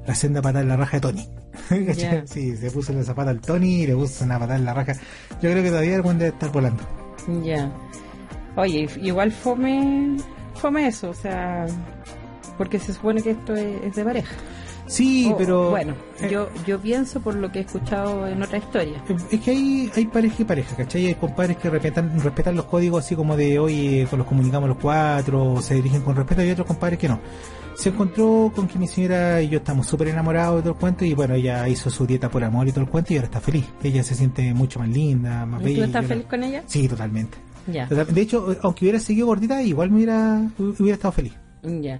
la 0.05 0.15
senda 0.15 0.41
patada 0.41 0.63
en 0.63 0.69
la 0.69 0.75
raja 0.75 0.97
de 0.97 1.01
Tony. 1.01 1.29
sí, 2.25 2.55
se 2.55 2.71
puso 2.71 2.93
la 2.93 3.03
zapata 3.03 3.29
al 3.29 3.41
Tony 3.41 3.83
y 3.83 3.87
le 3.87 3.95
puso 3.95 4.25
una 4.25 4.39
patada 4.39 4.57
en 4.57 4.65
la 4.65 4.73
raja. 4.73 4.93
Yo 5.41 5.51
creo 5.51 5.63
que 5.63 5.69
todavía 5.69 5.97
el 5.97 6.03
debe 6.03 6.27
estar 6.27 6.51
volando. 6.51 6.83
Ya. 7.43 7.71
Oye, 8.55 8.89
igual 9.01 9.31
fome, 9.31 10.17
fome 10.55 10.87
eso, 10.87 11.09
o 11.09 11.13
sea, 11.13 11.65
porque 12.57 12.79
se 12.79 12.93
supone 12.93 13.21
que 13.21 13.31
esto 13.31 13.55
es, 13.55 13.95
de 13.95 14.03
pareja. 14.03 14.35
Sí, 14.89 15.29
O, 15.31 15.37
pero... 15.37 15.69
Bueno, 15.69 15.93
eh, 16.19 16.29
yo, 16.31 16.49
yo 16.65 16.79
pienso 16.79 17.21
por 17.21 17.35
lo 17.35 17.51
que 17.51 17.59
he 17.59 17.61
escuchado 17.61 18.25
en 18.27 18.41
otra 18.41 18.57
historia. 18.57 19.03
Es 19.29 19.39
que 19.39 19.51
hay, 19.51 19.91
hay 19.95 20.05
pareja 20.05 20.35
y 20.39 20.45
pareja, 20.45 20.75
¿cachai? 20.75 21.05
Hay 21.05 21.13
compadres 21.13 21.57
que 21.57 21.69
respetan, 21.69 22.19
respetan 22.19 22.55
los 22.55 22.65
códigos 22.65 23.05
así 23.05 23.15
como 23.15 23.37
de 23.37 23.59
hoy, 23.59 24.07
con 24.09 24.17
los 24.17 24.27
comunicamos 24.27 24.67
los 24.67 24.79
cuatro, 24.79 25.53
o 25.53 25.61
se 25.61 25.75
dirigen 25.75 26.01
con 26.01 26.15
respeto, 26.15 26.43
y 26.43 26.49
otros 26.49 26.65
compadres 26.65 26.97
que 26.97 27.07
no. 27.07 27.19
Se 27.75 27.89
encontró 27.89 28.51
con 28.53 28.67
que 28.67 28.79
mi 28.79 28.87
señora 28.87 29.43
y 29.43 29.49
yo 29.49 29.59
estamos 29.59 29.85
súper 29.85 30.07
enamorados 30.07 30.57
de 30.57 30.61
todo 30.63 30.73
el 30.73 30.79
cuento, 30.79 31.05
y 31.05 31.13
bueno, 31.13 31.35
ella 31.35 31.69
hizo 31.69 31.91
su 31.91 32.07
dieta 32.07 32.29
por 32.29 32.43
amor 32.43 32.67
y 32.67 32.71
todo 32.71 32.81
el 32.81 32.89
cuento, 32.89 33.13
y 33.13 33.17
ahora 33.17 33.27
está 33.27 33.39
feliz. 33.39 33.65
Ella 33.83 34.03
se 34.03 34.15
siente 34.15 34.53
mucho 34.55 34.79
más 34.79 34.89
linda, 34.89 35.45
más 35.45 35.61
¿Y 35.61 35.65
bella. 35.65 35.77
¿Tú 35.77 35.83
estás 35.85 36.05
feliz 36.07 36.25
con 36.25 36.43
ella? 36.43 36.63
Sí, 36.65 36.87
totalmente. 36.87 37.37
Ya. 37.67 37.85
De 37.85 38.21
hecho, 38.21 38.55
aunque 38.63 38.85
hubiera 38.85 38.99
seguido 38.99 39.27
gordita, 39.27 39.61
igual 39.61 39.91
me 39.91 39.97
hubiera, 39.97 40.49
hubiera 40.57 40.95
estado 40.95 41.11
feliz. 41.11 41.33
Ya. 41.61 41.99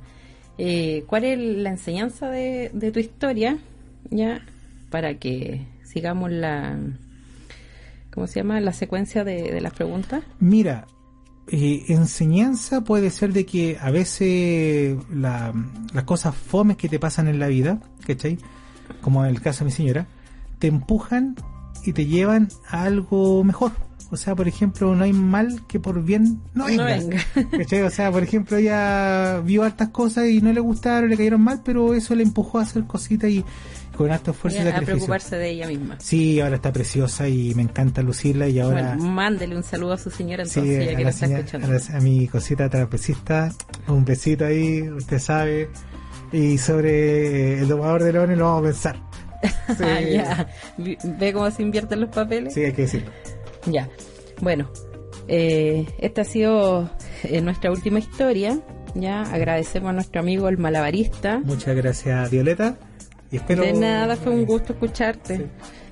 Eh, 0.62 1.06
¿Cuál 1.08 1.24
es 1.24 1.39
la 1.39 1.69
enseñanza 1.69 2.30
de, 2.30 2.69
tu 2.93 3.00
historia? 3.00 3.58
Ya, 4.12 4.41
para 4.89 5.17
que 5.17 5.65
sigamos 5.86 6.32
la. 6.32 6.78
¿Cómo 8.12 8.28
se 8.28 8.41
llama? 8.41 8.60
La 8.60 8.74
secuencia 8.74 9.24
de, 9.24 9.54
de 9.54 9.62
las 9.62 9.74
preguntas. 9.74 10.22
Mira, 10.39 10.86
eh, 11.48 11.86
enseñanza 11.88 12.82
puede 12.84 13.10
ser 13.10 13.32
de 13.32 13.45
que 13.45 13.78
a 13.80 13.89
veces 13.89 14.98
la- 15.13 15.54
las 15.93 16.04
cosas 16.04 16.36
fomes 16.36 16.76
que 16.76 16.89
te 16.89 17.00
pasan 17.00 17.30
en 17.30 17.39
la 17.39 17.48
vida, 17.48 17.80
¿cachai? 18.06 18.38
Como 19.00 19.24
en 19.24 19.30
el 19.32 19.41
caso 19.41 19.60
de 19.60 19.65
mi 19.65 19.72
señora, 19.72 20.08
te 20.60 20.67
empujan 20.67 21.38
y 21.86 21.93
te 21.93 22.06
llevan 22.06 22.50
a 22.67 22.84
algo 22.84 23.45
mejor. 23.45 23.72
O 24.12 24.17
sea, 24.17 24.36
por 24.36 24.48
ejemplo, 24.48 24.95
no 24.95 25.04
hay 25.04 25.13
mal 25.13 25.62
que 25.67 25.80
por 25.80 26.02
bien 26.04 26.41
no 26.56 26.65
venga. 26.65 26.86
venga. 26.86 27.17
¿Cachai? 27.58 27.82
O 27.84 27.89
sea, 27.91 28.12
por 28.12 28.24
ejemplo, 28.24 28.58
ella 28.58 29.39
vio 29.45 29.63
hartas 29.63 29.89
cosas 29.89 30.26
y 30.28 30.41
no 30.41 30.52
le 30.52 30.60
gustaron, 30.60 31.10
le 31.10 31.17
cayeron 31.17 31.41
mal, 31.41 31.62
pero 31.63 31.93
eso 31.93 32.15
le 32.15 32.24
empujó 32.24 32.58
a 32.60 32.63
hacer 32.63 32.86
cositas 32.86 33.30
y 33.30 33.45
con 33.95 34.10
harto 34.12 34.32
esfuerzo 34.32 34.60
y 34.62 34.63
Ya, 34.63 34.78
a 34.78 34.82
preocuparse 34.82 35.36
de 35.36 35.50
ella 35.52 35.67
misma. 35.67 35.98
Sí, 36.00 36.39
ahora 36.39 36.56
está 36.56 36.72
preciosa 36.72 37.28
y 37.28 37.54
me 37.54 37.62
encanta 37.63 38.02
lucirla 38.02 38.48
y 38.48 38.58
ahora... 38.60 38.95
Bueno, 38.95 39.12
mándele 39.12 39.56
un 39.58 39.63
saludo 39.63 39.93
a 39.93 39.98
su 39.98 40.10
señora 40.10 40.45
Sí, 40.45 40.60
entonces, 40.62 40.86
ya 40.88 40.93
a, 40.93 40.95
que 40.98 41.04
la 41.04 41.10
está 41.10 41.26
señora- 41.28 41.39
escuchando. 41.41 41.67
a 41.67 41.69
la- 41.91 41.98
a 41.98 42.02
mi 42.02 42.28
cosita 42.30 42.69
trapecista, 42.69 43.52
un 43.88 44.06
besito 44.06 44.45
ahí, 44.45 44.89
usted 44.89 45.19
sabe. 45.19 45.69
Y 46.32 46.58
sobre 46.58 47.60
el 47.60 47.67
domador 47.67 48.04
de 48.04 48.13
leones 48.13 48.38
lo 48.38 48.45
vamos 48.45 48.62
a 48.62 48.63
pensar. 48.72 48.95
Sí, 49.78 49.84
Ah, 49.84 50.02
ya. 50.02 50.48
Vi- 50.78 50.98
¿Ve 51.04 51.32
cómo 51.34 51.50
se 51.52 51.62
invierten 51.62 52.02
los 52.02 52.10
papeles? 52.10 52.54
sí, 52.54 52.63
hay 52.63 52.74
que 52.74 52.84
decirlo. 52.84 53.12
Ya. 53.65 53.89
Bueno, 54.41 54.69
eh, 55.28 55.86
esta 56.00 56.22
ha 56.22 56.26
sido 56.26 56.89
eh, 57.24 57.41
nuestra 57.41 57.72
última 57.72 58.00
historia. 58.00 58.60
Ya 58.95 59.22
agradecemos 59.22 59.89
a 59.89 59.93
nuestro 59.93 60.22
amigo 60.22 60.50
el 60.50 60.58
malabarista. 60.58 61.39
Muchas 61.39 61.76
gracias, 61.76 62.32
Violeta. 62.32 62.78
Y 63.32 63.38
espero... 63.38 63.63
De 63.63 63.74
nada, 63.74 64.15
fue 64.15 64.34
un 64.34 64.45
gusto 64.45 64.74
escucharte. 64.74 65.48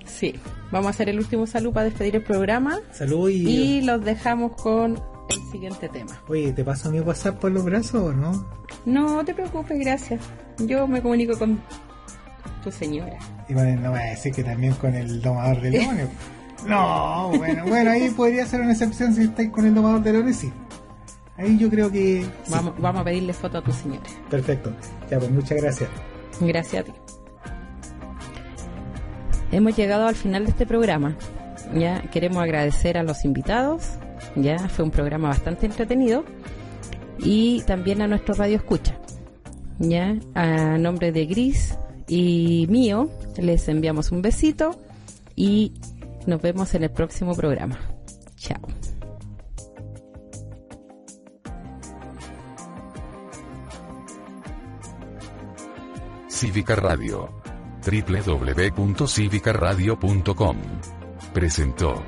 Sí. 0.06 0.34
Vamos 0.72 0.88
a 0.88 0.90
hacer 0.90 1.10
el 1.10 1.20
último 1.20 1.46
saludo 1.46 1.74
para 1.74 1.86
despedir 1.86 2.16
el 2.16 2.24
programa 2.24 2.80
Salud 2.92 3.30
y... 3.30 3.48
y 3.48 3.82
los 3.82 4.04
dejamos 4.04 4.54
con 4.54 5.00
el 5.30 5.52
siguiente 5.52 5.88
tema. 5.90 6.22
Oye, 6.28 6.52
¿te 6.54 6.64
paso 6.64 6.90
mi 6.90 7.00
WhatsApp 7.00 7.40
por 7.40 7.52
los 7.52 7.64
brazos 7.64 8.02
o 8.02 8.14
no? 8.14 8.50
No 8.86 9.24
te 9.24 9.34
preocupes, 9.34 9.78
gracias. 9.80 10.22
Yo 10.60 10.88
me 10.88 11.02
comunico 11.02 11.38
con 11.38 11.62
tu 12.64 12.72
señora. 12.72 13.18
Y 13.48 13.54
bueno, 13.54 13.82
no 13.82 13.92
voy 13.92 14.00
a 14.00 14.06
decir 14.06 14.34
que 14.34 14.44
también 14.44 14.74
con 14.74 14.96
el 14.96 15.22
domador 15.22 15.62
de 15.62 15.72
leones. 15.72 16.08
No, 16.68 17.32
bueno, 17.38 17.66
bueno, 17.66 17.92
ahí 17.92 18.10
podría 18.10 18.46
ser 18.46 18.62
una 18.62 18.74
excepción 18.74 19.14
si 19.14 19.24
estáis 19.24 19.50
con 19.50 19.66
el 19.66 19.74
domador 19.74 20.02
de 20.02 20.14
leones, 20.14 20.38
sí. 20.38 20.52
Ahí 21.38 21.58
yo 21.58 21.70
creo 21.70 21.92
que... 21.92 22.24
sí. 22.24 22.52
Vamos, 22.52 22.74
vamos 22.80 23.02
a 23.02 23.04
pedirle 23.06 23.32
foto 23.34 23.60
a 23.60 23.64
tu 23.64 23.72
señora. 23.72 24.02
Perfecto. 24.30 24.74
Ya, 25.10 25.20
pues 25.20 25.32
muchas 25.32 25.62
gracias. 25.62 25.90
Gracias 26.42 26.82
a 26.82 26.86
ti. 26.86 26.92
Hemos 29.52 29.76
llegado 29.76 30.08
al 30.08 30.16
final 30.16 30.46
de 30.46 30.52
este 30.52 30.66
programa. 30.66 31.16
Ya 31.74 32.02
queremos 32.12 32.44
agradecer 32.44 32.98
a 32.98 33.04
los 33.04 33.24
invitados. 33.24 33.92
Ya 34.36 34.58
fue 34.68 34.84
un 34.84 34.92
programa 34.92 35.30
bastante 35.30 35.68
entretenido. 35.68 36.26
Y 37.20 37.62
también 37.62 38.02
a 38.02 38.08
nuestro 38.08 38.34
radio 38.34 38.58
escucha. 38.58 38.98
Ya 39.80 40.16
a 40.34 40.78
nombre 40.78 41.12
de 41.12 41.26
Gris 41.28 41.78
y 42.08 42.66
mío, 42.70 43.10
les 43.38 43.68
enviamos 43.70 44.12
un 44.12 44.22
besito 44.22 44.80
y 45.36 45.74
nos 46.28 46.40
vemos 46.42 46.74
en 46.76 46.84
el 46.84 46.92
próximo 46.92 47.34
programa. 47.34 47.80
Chao. 48.36 48.62
Cívica 56.30 56.76
Radio. 56.76 57.32
www.cívicaradio.com. 57.84 60.58
Presentó. 61.34 62.04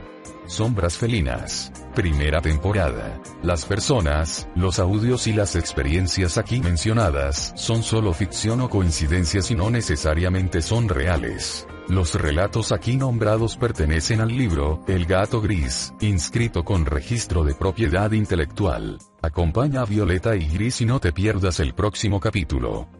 Sombras 0.46 0.98
Felinas. 0.98 1.72
Primera 1.96 2.42
temporada. 2.42 3.20
Las 3.42 3.66
personas, 3.66 4.48
los 4.56 4.78
audios 4.80 5.26
y 5.28 5.34
las 5.34 5.56
experiencias 5.56 6.38
aquí 6.38 6.60
mencionadas 6.60 7.54
son 7.56 7.82
solo 7.82 8.14
ficción 8.14 8.62
o 8.62 8.70
coincidencias 8.70 9.50
y 9.50 9.56
no 9.56 9.72
necesariamente 9.72 10.62
son 10.62 10.90
reales. 10.90 11.66
Los 11.90 12.14
relatos 12.14 12.72
aquí 12.72 12.98
nombrados 12.98 13.58
pertenecen 13.58 14.22
al 14.22 14.30
libro 14.30 14.84
El 14.88 15.08
gato 15.08 15.42
gris, 15.42 15.92
inscrito 16.02 16.64
con 16.64 16.86
registro 16.86 17.44
de 17.44 17.56
propiedad 17.56 18.12
intelectual. 18.12 19.00
Acompaña 19.24 19.82
a 19.82 19.86
Violeta 19.86 20.36
y 20.36 20.48
Gris 20.48 20.82
y 20.82 20.86
no 20.86 21.00
te 21.00 21.12
pierdas 21.12 21.60
el 21.60 21.74
próximo 21.74 22.20
capítulo. 22.20 22.99